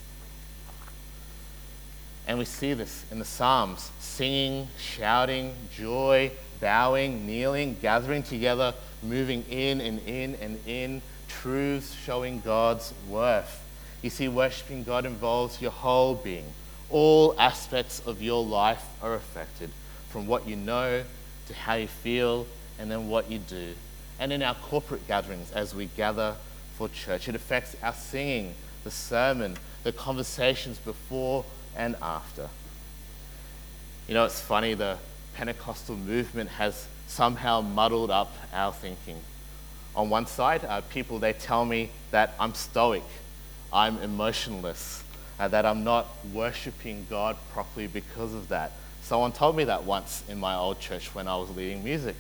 And 2.27 2.39
we 2.39 2.45
see 2.45 2.75
this 2.75 3.05
in 3.11 3.19
the 3.19 3.25
Psalms 3.25 3.91
singing, 4.01 4.69
shouting, 4.79 5.55
joy, 5.75 6.31
bowing, 6.61 7.27
kneeling, 7.27 7.77
gathering 7.81 8.23
together, 8.23 8.75
moving 9.03 9.45
in 9.49 9.81
and 9.81 10.01
in 10.07 10.35
and 10.43 10.59
in, 10.67 11.01
truths 11.29 11.95
showing 11.95 12.41
God's 12.41 12.93
worth. 13.09 13.65
You 14.03 14.11
see, 14.11 14.29
worshiping 14.29 14.85
God 14.85 15.07
involves 15.07 15.63
your 15.63 15.71
whole 15.71 16.17
being. 16.17 16.45
All 16.91 17.35
aspects 17.39 18.03
of 18.07 18.21
your 18.21 18.45
life 18.45 18.85
are 19.03 19.15
affected, 19.15 19.71
from 20.11 20.27
what 20.27 20.47
you 20.47 20.57
know 20.57 21.05
to 21.47 21.55
how 21.55 21.75
you 21.75 21.87
feel, 21.87 22.47
and 22.79 22.91
then 22.91 23.09
what 23.09 23.31
you 23.31 23.39
do. 23.39 23.75
And 24.19 24.33
in 24.33 24.43
our 24.43 24.55
corporate 24.55 25.07
gatherings, 25.07 25.51
as 25.53 25.75
we 25.75 25.87
gather 25.97 26.35
for 26.77 26.89
church, 26.89 27.29
it 27.29 27.35
affects 27.35 27.77
our 27.83 27.93
singing, 27.93 28.55
the 28.85 28.91
sermon, 28.91 29.57
the 29.85 29.93
conversations 29.93 30.79
before 30.79 31.45
and 31.77 31.97
after. 32.03 32.49
You 34.09 34.15
know, 34.15 34.25
it's 34.25 34.41
funny, 34.41 34.75
the 34.75 34.99
Pentecostal 35.35 35.97
movement 35.97 36.51
has 36.51 36.87
somehow 37.07 37.61
muddled 37.61 38.11
up 38.11 38.35
our 38.53 38.73
thinking. 38.73 39.19
On 39.95 40.11
one 40.11 40.27
side, 40.27 40.65
uh, 40.65 40.81
people 40.83 41.19
they 41.19 41.33
tell 41.33 41.65
me 41.65 41.91
that 42.11 42.35
I'm 42.39 42.55
stoic, 42.55 43.03
I'm 43.73 43.99
emotionless, 43.99 45.03
uh, 45.39 45.49
that 45.49 45.65
I'm 45.65 45.85
not 45.85 46.07
worshiping 46.33 47.07
God 47.09 47.37
properly 47.53 47.87
because 47.87 48.35
of 48.35 48.49
that. 48.49 48.73
Someone 49.03 49.33
told 49.33 49.57
me 49.57 49.65
that 49.65 49.85
once 49.85 50.25
in 50.29 50.39
my 50.39 50.55
old 50.55 50.81
church 50.81 51.15
when 51.15 51.29
I 51.29 51.37
was 51.37 51.51
leading 51.57 51.83
music. 51.85 52.17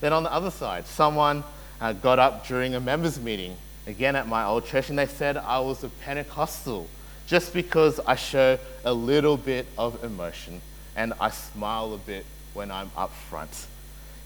Then 0.00 0.12
on 0.12 0.22
the 0.22 0.32
other 0.32 0.50
side, 0.50 0.86
someone 0.86 1.44
uh, 1.80 1.92
got 1.92 2.18
up 2.18 2.46
during 2.46 2.74
a 2.74 2.80
members 2.80 3.20
meeting, 3.20 3.56
again 3.86 4.16
at 4.16 4.28
my 4.28 4.44
old 4.44 4.66
church, 4.66 4.90
and 4.90 4.98
they 4.98 5.06
said 5.06 5.36
I 5.36 5.60
was 5.60 5.84
a 5.84 5.88
Pentecostal 5.88 6.88
just 7.26 7.52
because 7.52 8.00
I 8.06 8.16
show 8.16 8.58
a 8.84 8.92
little 8.92 9.36
bit 9.36 9.66
of 9.78 10.02
emotion 10.02 10.60
and 10.96 11.12
I 11.20 11.30
smile 11.30 11.94
a 11.94 11.98
bit 11.98 12.26
when 12.54 12.70
I'm 12.70 12.90
up 12.96 13.12
front. 13.12 13.66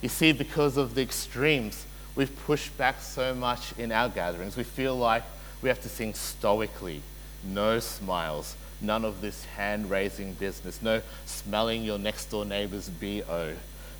You 0.01 0.09
see, 0.09 0.33
because 0.33 0.77
of 0.77 0.95
the 0.95 1.03
extremes, 1.03 1.85
we've 2.17 2.35
pushed 2.45 2.77
back 2.79 3.01
so 3.01 3.35
much 3.35 3.77
in 3.79 3.93
our 3.93 4.09
gatherings. 4.09 4.57
We 4.57 4.65
feel 4.65 4.97
like 4.97 5.23
we 5.61 5.69
have 5.69 5.83
to 5.83 5.89
sing 5.89 6.15
stoically, 6.15 7.03
no 7.43 7.79
smiles, 7.79 8.57
none 8.81 9.05
of 9.05 9.21
this 9.21 9.45
hand 9.45 9.91
raising 9.91 10.35
business, 10.35 10.81
no 10.83 11.03
smelling 11.27 11.85
your 11.85 11.99
next 11.99 12.27
door 12.27 12.45
neighbor's 12.45 12.89
BO. 12.89 13.55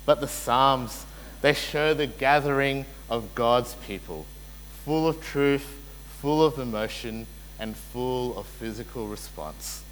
But 0.05 0.19
the 0.19 0.27
Psalms, 0.27 1.05
they 1.45 1.53
show 1.53 1.93
the 1.93 2.07
gathering 2.07 2.87
of 3.07 3.35
God's 3.35 3.75
people, 3.85 4.25
full 4.83 5.07
of 5.07 5.23
truth, 5.23 5.77
full 6.19 6.43
of 6.43 6.57
emotion, 6.57 7.27
and 7.59 7.77
full 7.77 8.35
of 8.35 8.47
physical 8.47 9.07
response. 9.07 9.83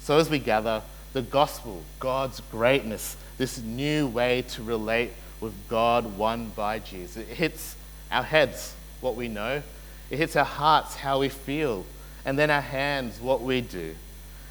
So 0.00 0.16
as 0.16 0.30
we 0.30 0.38
gather, 0.38 0.80
the 1.12 1.20
gospel, 1.20 1.82
God's 2.00 2.40
greatness, 2.50 3.18
this 3.36 3.60
new 3.60 4.06
way 4.06 4.40
to 4.52 4.62
relate 4.62 5.10
with 5.38 5.52
God 5.68 6.16
won 6.16 6.50
by 6.56 6.78
Jesus. 6.78 7.18
It 7.18 7.28
hits 7.28 7.76
our 8.10 8.22
heads, 8.22 8.74
what 9.02 9.14
we 9.14 9.28
know. 9.28 9.62
It 10.08 10.16
hits 10.16 10.34
our 10.34 10.46
hearts, 10.46 10.96
how 10.96 11.20
we 11.20 11.28
feel. 11.28 11.84
And 12.24 12.38
then 12.38 12.50
our 12.50 12.62
hands, 12.62 13.20
what 13.20 13.42
we 13.42 13.60
do. 13.60 13.94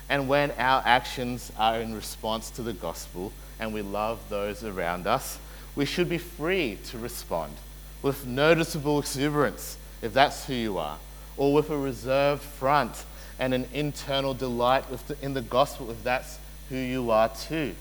And 0.10 0.30
when 0.30 0.52
our 0.60 0.84
actions 0.86 1.52
are 1.58 1.82
in 1.82 1.96
response 1.96 2.52
to 2.52 2.62
the 2.62 2.74
gospel 2.74 3.34
and 3.60 3.74
we 3.74 3.82
love 3.82 4.20
those 4.30 4.64
around 4.64 5.08
us, 5.08 5.40
we 5.76 5.86
should 5.86 6.10
be 6.10 6.18
free 6.18 6.78
to 6.86 6.98
respond 6.98 7.54
with 8.02 8.26
noticeable 8.26 9.00
exuberance, 9.00 9.78
if 10.02 10.14
that's 10.14 10.46
who 10.46 10.54
you 10.54 10.78
are, 10.78 10.98
or 11.38 11.54
with 11.54 11.70
a 11.70 11.78
reserved 11.78 12.42
front 12.42 13.06
and 13.40 13.54
an 13.54 13.68
internal 13.74 14.34
delight 14.34 14.86
in 15.22 15.34
the 15.34 15.42
gospel, 15.42 15.90
if 15.92 16.04
that's 16.04 16.40
who 16.70 16.76
you 16.76 17.12
are 17.12 17.30
too. 17.30 17.76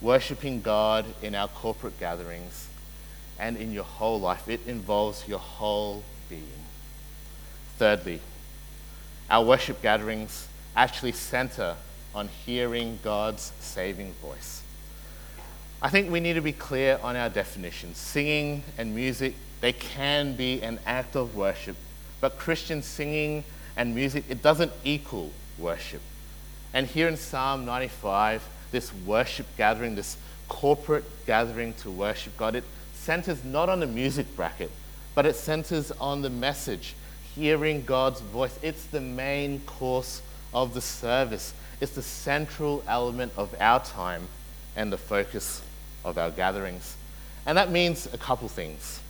Worshipping 0.00 0.62
God 0.62 1.04
in 1.22 1.34
our 1.34 1.48
corporate 1.48 1.98
gatherings 1.98 2.68
and 3.38 3.56
in 3.56 3.72
your 3.72 3.84
whole 3.84 4.20
life, 4.20 4.48
it 4.48 4.60
involves 4.66 5.26
your 5.26 5.38
whole 5.38 6.02
being. 6.28 6.44
Thirdly, 7.76 8.20
our 9.28 9.44
worship 9.44 9.82
gatherings 9.82 10.48
actually 10.76 11.12
center 11.12 11.76
on 12.14 12.28
hearing 12.28 12.98
God's 13.02 13.52
saving 13.60 14.12
voice. 14.14 14.59
I 15.82 15.88
think 15.88 16.10
we 16.10 16.20
need 16.20 16.34
to 16.34 16.42
be 16.42 16.52
clear 16.52 17.00
on 17.02 17.16
our 17.16 17.30
definitions. 17.30 17.96
Singing 17.96 18.62
and 18.76 18.94
music, 18.94 19.34
they 19.62 19.72
can 19.72 20.36
be 20.36 20.60
an 20.62 20.78
act 20.84 21.16
of 21.16 21.34
worship, 21.34 21.76
but 22.20 22.38
Christian 22.38 22.82
singing 22.82 23.44
and 23.76 23.94
music, 23.94 24.24
it 24.28 24.42
doesn't 24.42 24.72
equal 24.84 25.30
worship. 25.58 26.02
And 26.74 26.86
here 26.86 27.08
in 27.08 27.16
Psalm 27.16 27.64
95, 27.64 28.46
this 28.72 28.92
worship 29.06 29.46
gathering, 29.56 29.94
this 29.94 30.18
corporate 30.50 31.04
gathering 31.26 31.72
to 31.74 31.90
worship 31.90 32.36
God, 32.36 32.56
it 32.56 32.64
centers 32.92 33.42
not 33.42 33.70
on 33.70 33.80
the 33.80 33.86
music 33.86 34.36
bracket, 34.36 34.70
but 35.14 35.24
it 35.24 35.34
centers 35.34 35.90
on 35.92 36.20
the 36.20 36.30
message, 36.30 36.94
hearing 37.34 37.84
God's 37.86 38.20
voice. 38.20 38.58
It's 38.60 38.84
the 38.84 39.00
main 39.00 39.60
course 39.60 40.20
of 40.52 40.74
the 40.74 40.82
service, 40.82 41.54
it's 41.80 41.92
the 41.92 42.02
central 42.02 42.84
element 42.86 43.32
of 43.38 43.54
our 43.58 43.82
time 43.82 44.28
and 44.76 44.92
the 44.92 44.98
focus 44.98 45.62
of 46.04 46.18
our 46.18 46.30
gatherings. 46.30 46.96
And 47.46 47.56
that 47.58 47.70
means 47.70 48.08
a 48.12 48.18
couple 48.18 48.48
things. 48.48 49.00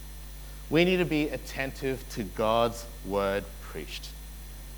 We 0.68 0.84
need 0.84 0.98
to 0.98 1.04
be 1.04 1.28
attentive 1.28 2.04
to 2.10 2.22
God's 2.22 2.84
word 3.04 3.44
preached, 3.62 4.08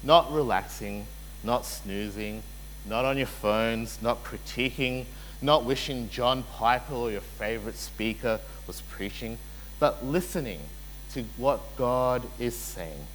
not 0.02 0.32
relaxing, 0.32 1.06
not 1.44 1.66
snoozing, 1.66 2.42
not 2.86 3.04
on 3.04 3.18
your 3.18 3.26
phones, 3.26 4.00
not 4.00 4.24
critiquing, 4.24 5.04
not 5.40 5.64
wishing 5.64 6.08
John 6.08 6.44
Piper 6.54 6.94
or 6.94 7.10
your 7.10 7.20
favorite 7.20 7.76
speaker 7.76 8.40
was 8.66 8.80
preaching, 8.82 9.38
but 9.78 10.04
listening 10.04 10.60
to 11.12 11.24
what 11.36 11.60
God 11.76 12.22
is 12.38 12.56
saying, 12.56 13.06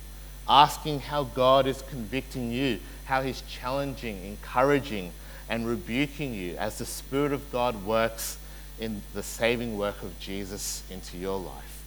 asking 0.48 1.00
how 1.00 1.24
God 1.24 1.66
is 1.66 1.82
convicting 1.84 2.52
you, 2.52 2.80
how 3.06 3.22
He's 3.22 3.42
challenging, 3.42 4.24
encouraging, 4.26 5.12
and 5.50 5.66
rebuking 5.66 6.34
you 6.34 6.56
as 6.58 6.78
the 6.78 6.86
Spirit 6.86 7.32
of 7.32 7.52
God 7.52 7.86
works 7.86 8.38
in 8.80 9.02
the 9.14 9.24
saving 9.24 9.78
work 9.78 10.02
of 10.04 10.20
Jesus 10.20 10.84
into 10.90 11.18
your 11.18 11.40
life. 11.40 11.84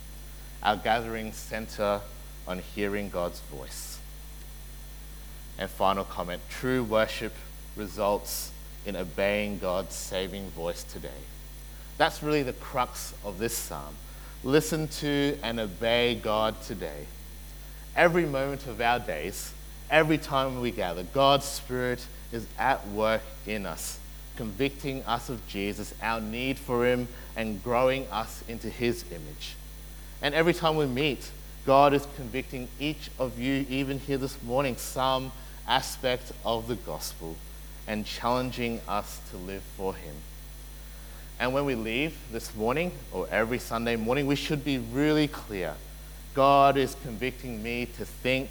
Our 0.62 0.76
gatherings 0.76 1.36
center 1.36 2.00
on 2.46 2.58
hearing 2.58 3.08
God's 3.10 3.40
voice. 3.40 3.98
And 5.58 5.70
final 5.70 6.04
comment 6.04 6.42
true 6.48 6.82
worship 6.82 7.32
results 7.76 8.50
in 8.86 8.96
obeying 8.96 9.58
God's 9.58 9.94
saving 9.94 10.50
voice 10.50 10.82
today. 10.82 11.08
That's 11.98 12.22
really 12.22 12.42
the 12.42 12.54
crux 12.54 13.14
of 13.24 13.38
this 13.38 13.54
psalm. 13.54 13.94
Listen 14.42 14.88
to 14.88 15.36
and 15.42 15.60
obey 15.60 16.14
God 16.14 16.60
today. 16.62 17.06
Every 17.94 18.24
moment 18.24 18.66
of 18.66 18.80
our 18.80 18.98
days, 18.98 19.52
every 19.90 20.16
time 20.16 20.60
we 20.60 20.70
gather, 20.70 21.02
God's 21.02 21.44
Spirit 21.44 22.04
is 22.32 22.46
at 22.58 22.86
work 22.88 23.22
in 23.46 23.66
us, 23.66 23.98
convicting 24.40 25.02
us 25.02 25.28
of 25.28 25.46
Jesus, 25.48 25.92
our 26.02 26.18
need 26.18 26.58
for 26.58 26.86
Him, 26.86 27.06
and 27.36 27.62
growing 27.62 28.06
us 28.06 28.42
into 28.48 28.70
His 28.70 29.04
image. 29.10 29.54
And 30.22 30.34
every 30.34 30.54
time 30.54 30.76
we 30.76 30.86
meet, 30.86 31.30
God 31.66 31.92
is 31.92 32.06
convicting 32.16 32.66
each 32.78 33.10
of 33.18 33.38
you, 33.38 33.66
even 33.68 33.98
here 33.98 34.16
this 34.16 34.42
morning, 34.42 34.76
some 34.78 35.30
aspect 35.68 36.32
of 36.42 36.68
the 36.68 36.76
gospel 36.76 37.36
and 37.86 38.06
challenging 38.06 38.80
us 38.88 39.20
to 39.30 39.36
live 39.36 39.62
for 39.76 39.94
Him. 39.94 40.14
And 41.38 41.52
when 41.52 41.66
we 41.66 41.74
leave 41.74 42.16
this 42.32 42.54
morning 42.54 42.92
or 43.12 43.28
every 43.30 43.58
Sunday 43.58 43.96
morning, 43.96 44.26
we 44.26 44.36
should 44.36 44.64
be 44.64 44.78
really 44.78 45.28
clear. 45.28 45.74
God 46.32 46.78
is 46.78 46.96
convicting 47.02 47.62
me 47.62 47.84
to 47.98 48.06
think, 48.06 48.48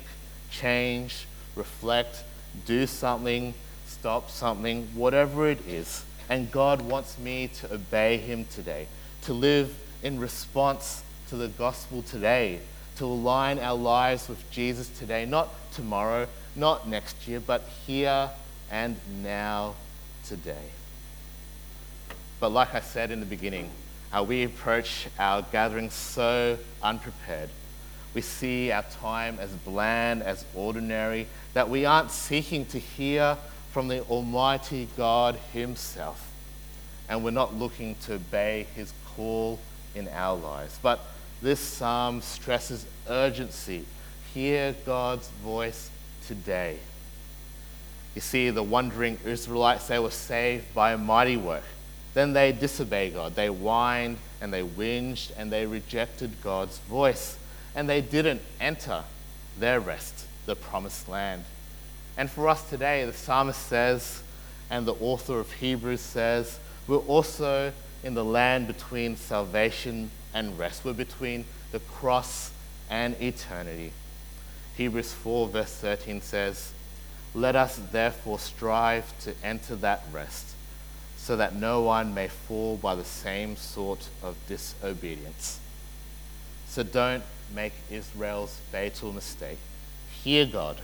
change, 0.52 1.25
reflect, 1.56 2.23
do 2.67 2.86
something, 2.86 3.56
stop 3.99 4.29
something, 4.29 4.88
whatever 4.93 5.49
it 5.49 5.59
is. 5.67 6.05
And 6.29 6.51
God 6.51 6.81
wants 6.81 7.17
me 7.17 7.49
to 7.55 7.73
obey 7.73 8.17
Him 8.17 8.45
today, 8.45 8.88
to 9.23 9.33
live 9.33 9.75
in 10.03 10.19
response 10.19 11.03
to 11.29 11.35
the 11.35 11.49
gospel 11.49 12.01
today, 12.01 12.59
to 12.97 13.05
align 13.05 13.59
our 13.59 13.75
lives 13.75 14.29
with 14.29 14.49
Jesus 14.51 14.88
today, 14.89 15.25
not 15.25 15.49
tomorrow, 15.73 16.27
not 16.55 16.88
next 16.88 17.27
year, 17.27 17.39
but 17.39 17.63
here 17.85 18.29
and 18.71 18.95
now 19.21 19.75
today. 20.25 20.69
But 22.39 22.49
like 22.49 22.73
I 22.73 22.79
said 22.79 23.12
in 23.12 23.19
the 23.19 23.25
beginning, 23.25 23.69
uh, 24.13 24.23
we 24.27 24.43
approach 24.43 25.07
our 25.19 25.41
gathering 25.51 25.89
so 25.89 26.57
unprepared. 26.81 27.49
We 28.13 28.21
see 28.21 28.71
our 28.71 28.83
time 28.83 29.38
as 29.39 29.51
bland, 29.51 30.23
as 30.23 30.45
ordinary, 30.55 31.27
that 31.53 31.69
we 31.69 31.85
aren't 31.85 32.12
seeking 32.12 32.65
to 32.67 32.79
hear 32.79 33.38
from 33.71 33.88
the 33.88 34.01
Almighty 34.03 34.88
God 34.97 35.36
Himself. 35.53 36.32
And 37.08 37.23
we're 37.23 37.32
not 37.32 37.55
looking 37.55 37.95
to 38.05 38.15
obey 38.15 38.67
His 38.75 38.93
call 39.15 39.60
in 39.95 40.08
our 40.10 40.36
lives. 40.36 40.77
But 40.82 40.99
this 41.41 41.60
psalm 41.60 42.21
stresses 42.21 42.86
urgency. 43.08 43.86
Hear 44.34 44.75
God's 44.86 45.27
voice 45.43 45.89
today. 46.27 46.77
You 48.15 48.21
see, 48.21 48.49
the 48.49 48.63
wandering 48.63 49.17
Israelites, 49.25 49.88
they 49.88 49.99
were 49.99 50.12
saved 50.12 50.73
by 50.73 50.93
a 50.93 50.97
mighty 50.97 51.38
work. 51.38 51.63
Then 52.13 52.34
they 52.34 52.51
disobeyed 52.51 53.13
God. 53.13 53.36
They 53.36 53.47
whined 53.47 54.17
and 54.41 54.53
they 54.53 54.63
whinged 54.63 55.32
and 55.38 55.51
they 55.51 55.65
rejected 55.65 56.41
God's 56.43 56.79
voice. 56.79 57.38
And 57.75 57.88
they 57.88 58.01
didn't 58.01 58.41
enter 58.60 59.03
their 59.58 59.79
rest, 59.79 60.25
the 60.45 60.55
promised 60.55 61.08
land. 61.08 61.43
And 62.19 62.29
for 62.29 62.49
us 62.49 62.69
today, 62.69 63.05
the 63.05 63.13
psalmist 63.13 63.67
says, 63.67 64.23
and 64.69 64.86
the 64.86 64.93
author 64.95 65.39
of 65.39 65.53
Hebrews 65.53 66.01
says, 66.01 66.60
we're 66.86 66.97
also 66.97 67.71
in 68.03 68.13
the 68.13 68.25
land 68.25 68.67
between 68.67 69.15
salvation 69.15 70.12
and 70.34 70.60
rest. 70.60 70.84
We're 70.84 70.91
between 70.91 71.45
the 71.71 71.79
cross 71.79 72.51
and 72.89 73.15
eternity. 73.21 73.93
Hebrews 74.75 75.13
4, 75.13 75.47
verse 75.47 75.73
13 75.75 76.19
says, 76.19 76.73
Let 77.34 77.55
us 77.55 77.79
therefore 77.89 78.38
strive 78.38 79.17
to 79.19 79.34
enter 79.41 79.77
that 79.77 80.03
rest, 80.12 80.55
so 81.15 81.38
that 81.38 81.55
no 81.55 81.84
one 81.84 82.13
may 82.13 82.27
fall 82.27 82.75
by 82.75 82.95
the 82.95 83.05
same 83.05 83.55
sort 83.55 84.10
of 84.21 84.36
disobedience. 84.45 85.62
So 86.67 86.84
don't 86.84 87.23
make 87.55 87.71
Israel's 87.89 88.58
fatal 88.73 89.13
mistake. 89.13 89.60
Hear 90.21 90.45
God, 90.45 90.82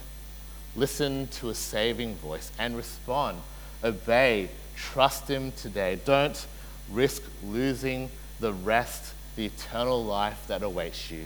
listen 0.75 1.27
to 1.27 1.49
a 1.49 1.55
saving 1.55 2.15
voice, 2.15 2.51
and 2.59 2.75
respond. 2.75 3.37
Obey, 3.83 4.49
trust 4.75 5.27
Him 5.27 5.51
today. 5.53 5.99
Don't 6.05 6.45
risk 6.91 7.23
losing 7.43 8.09
the 8.39 8.53
rest, 8.53 9.13
the 9.35 9.45
eternal 9.45 10.03
life 10.03 10.45
that 10.47 10.63
awaits 10.63 11.09
you. 11.11 11.25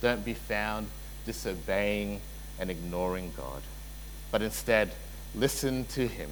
Don't 0.00 0.24
be 0.24 0.34
found 0.34 0.88
disobeying 1.26 2.20
and 2.58 2.70
ignoring 2.70 3.32
God, 3.36 3.62
but 4.30 4.42
instead 4.42 4.90
listen 5.34 5.84
to 5.86 6.06
Him. 6.06 6.30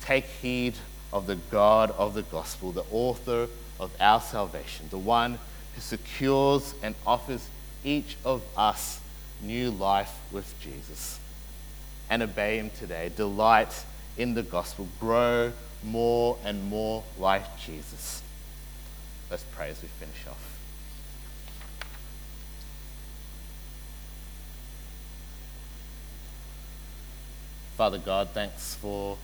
Take 0.00 0.24
heed 0.24 0.74
of 1.12 1.26
the 1.26 1.36
God 1.36 1.90
of 1.92 2.14
the 2.14 2.22
gospel, 2.22 2.72
the 2.72 2.84
author 2.90 3.48
of 3.78 3.90
our 4.00 4.20
salvation, 4.20 4.86
the 4.90 4.98
one 4.98 5.38
who 5.74 5.80
secures 5.80 6.74
and 6.82 6.94
offers 7.06 7.48
each 7.84 8.16
of 8.24 8.42
us 8.56 9.00
new 9.42 9.70
life 9.70 10.14
with 10.32 10.54
Jesus. 10.60 11.19
And 12.10 12.22
obey 12.22 12.58
Him 12.58 12.70
today. 12.70 13.10
Delight 13.14 13.84
in 14.18 14.34
the 14.34 14.42
gospel. 14.42 14.88
Grow 14.98 15.52
more 15.82 16.36
and 16.44 16.64
more 16.64 17.04
like 17.18 17.58
Jesus. 17.58 18.22
Let's 19.30 19.44
pray 19.54 19.70
as 19.70 19.80
we 19.80 19.88
finish 19.88 20.26
off. 20.28 20.58
Father 27.76 27.98
God, 27.98 28.30
thanks 28.34 28.74
for 28.74 29.16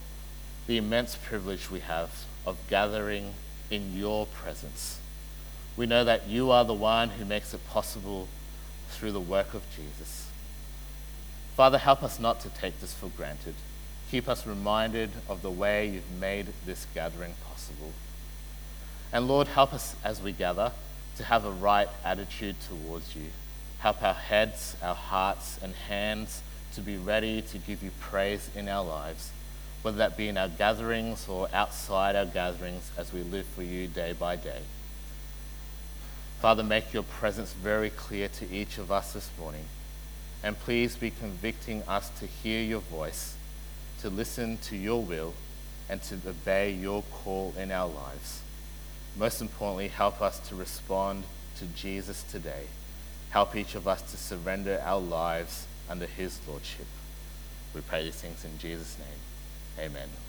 the 0.67 0.79
immense 0.79 1.15
privilege 1.15 1.71
we 1.71 1.81
have 1.81 2.25
of 2.47 2.57
gathering 2.71 3.35
in 3.71 3.95
your 3.95 4.25
presence. 4.27 4.99
We 5.77 5.85
know 5.85 6.05
that 6.05 6.27
you 6.27 6.51
are 6.51 6.65
the 6.65 6.73
one 6.73 7.11
who 7.11 7.25
makes 7.27 7.53
it 7.53 7.69
possible 7.69 8.29
through 8.89 9.13
the 9.13 9.21
work 9.21 9.53
of 9.53 9.63
Jesus. 9.77 10.31
Father, 11.57 11.79
help 11.79 12.03
us 12.03 12.21
not 12.21 12.41
to 12.41 12.51
take 12.51 12.81
this 12.81 12.93
for 12.93 13.09
granted. 13.09 13.55
Keep 14.11 14.29
us 14.29 14.47
reminded 14.47 15.11
of 15.27 15.41
the 15.41 15.51
way 15.51 15.89
you've 15.89 16.21
made 16.21 16.49
this 16.67 16.87
gathering 16.95 17.33
possible. 17.49 17.93
And 19.11 19.27
Lord, 19.27 19.49
help 19.49 19.73
us 19.73 19.97
as 20.05 20.21
we 20.21 20.33
gather 20.33 20.73
to 21.17 21.25
have 21.25 21.47
a 21.47 21.51
right 21.51 21.89
attitude 22.05 22.57
towards 22.61 23.17
you. 23.17 23.29
Help 23.79 24.03
our 24.03 24.13
heads, 24.13 24.77
our 24.83 24.95
hearts, 24.95 25.59
and 25.63 25.75
hands 25.75 26.43
to 26.75 26.83
be 26.83 26.99
ready 26.99 27.41
to 27.41 27.57
give 27.57 27.83
you 27.83 27.91
praise 28.01 28.51
in 28.55 28.69
our 28.69 28.85
lives, 28.85 29.31
whether 29.81 29.97
that 29.97 30.15
be 30.15 30.29
in 30.29 30.37
our 30.37 30.49
gatherings 30.49 31.27
or 31.27 31.49
outside 31.55 32.17
our 32.17 32.27
gatherings 32.27 32.91
as 32.99 33.15
we 33.15 33.23
live 33.23 33.47
for 33.47 33.63
you 33.63 33.87
day 33.87 34.13
by 34.13 34.37
day. 34.37 34.61
Father, 36.41 36.63
make 36.63 36.93
your 36.93 37.03
presence 37.03 37.55
very 37.55 37.89
clear 37.89 38.29
to 38.29 38.51
each 38.53 38.77
of 38.77 38.93
us 38.93 39.15
this 39.15 39.31
morning. 39.39 39.65
And 40.43 40.59
please 40.59 40.97
be 40.97 41.11
convicting 41.11 41.83
us 41.85 42.11
to 42.21 42.27
hear 42.27 42.63
your 42.63 42.81
voice, 42.81 43.37
to 44.01 44.11
listen 44.11 44.59
to 44.59 44.77
your 44.77 45.03
will, 45.03 45.35
and 45.89 46.03
to 46.03 46.17
obey 46.27 46.73
your 46.73 47.03
call 47.03 47.55
in 47.59 47.71
our 47.71 47.89
lives. 47.89 48.43
Most 49.17 49.41
importantly, 49.41 49.89
help 49.89 50.21
us 50.21 50.39
to 50.49 50.55
respond 50.55 51.25
to 51.59 51.65
Jesus 51.67 52.23
today. 52.23 52.65
Help 53.31 53.57
each 53.57 53.75
of 53.75 53.89
us 53.89 54.03
to 54.03 54.17
surrender 54.17 54.81
our 54.85 55.01
lives 55.01 55.67
under 55.89 56.07
his 56.07 56.39
lordship. 56.47 56.87
We 57.75 57.81
pray 57.81 58.05
these 58.05 58.17
things 58.17 58.45
in 58.45 58.59
Jesus' 58.59 58.97
name. 58.99 59.87
Amen. 59.87 60.26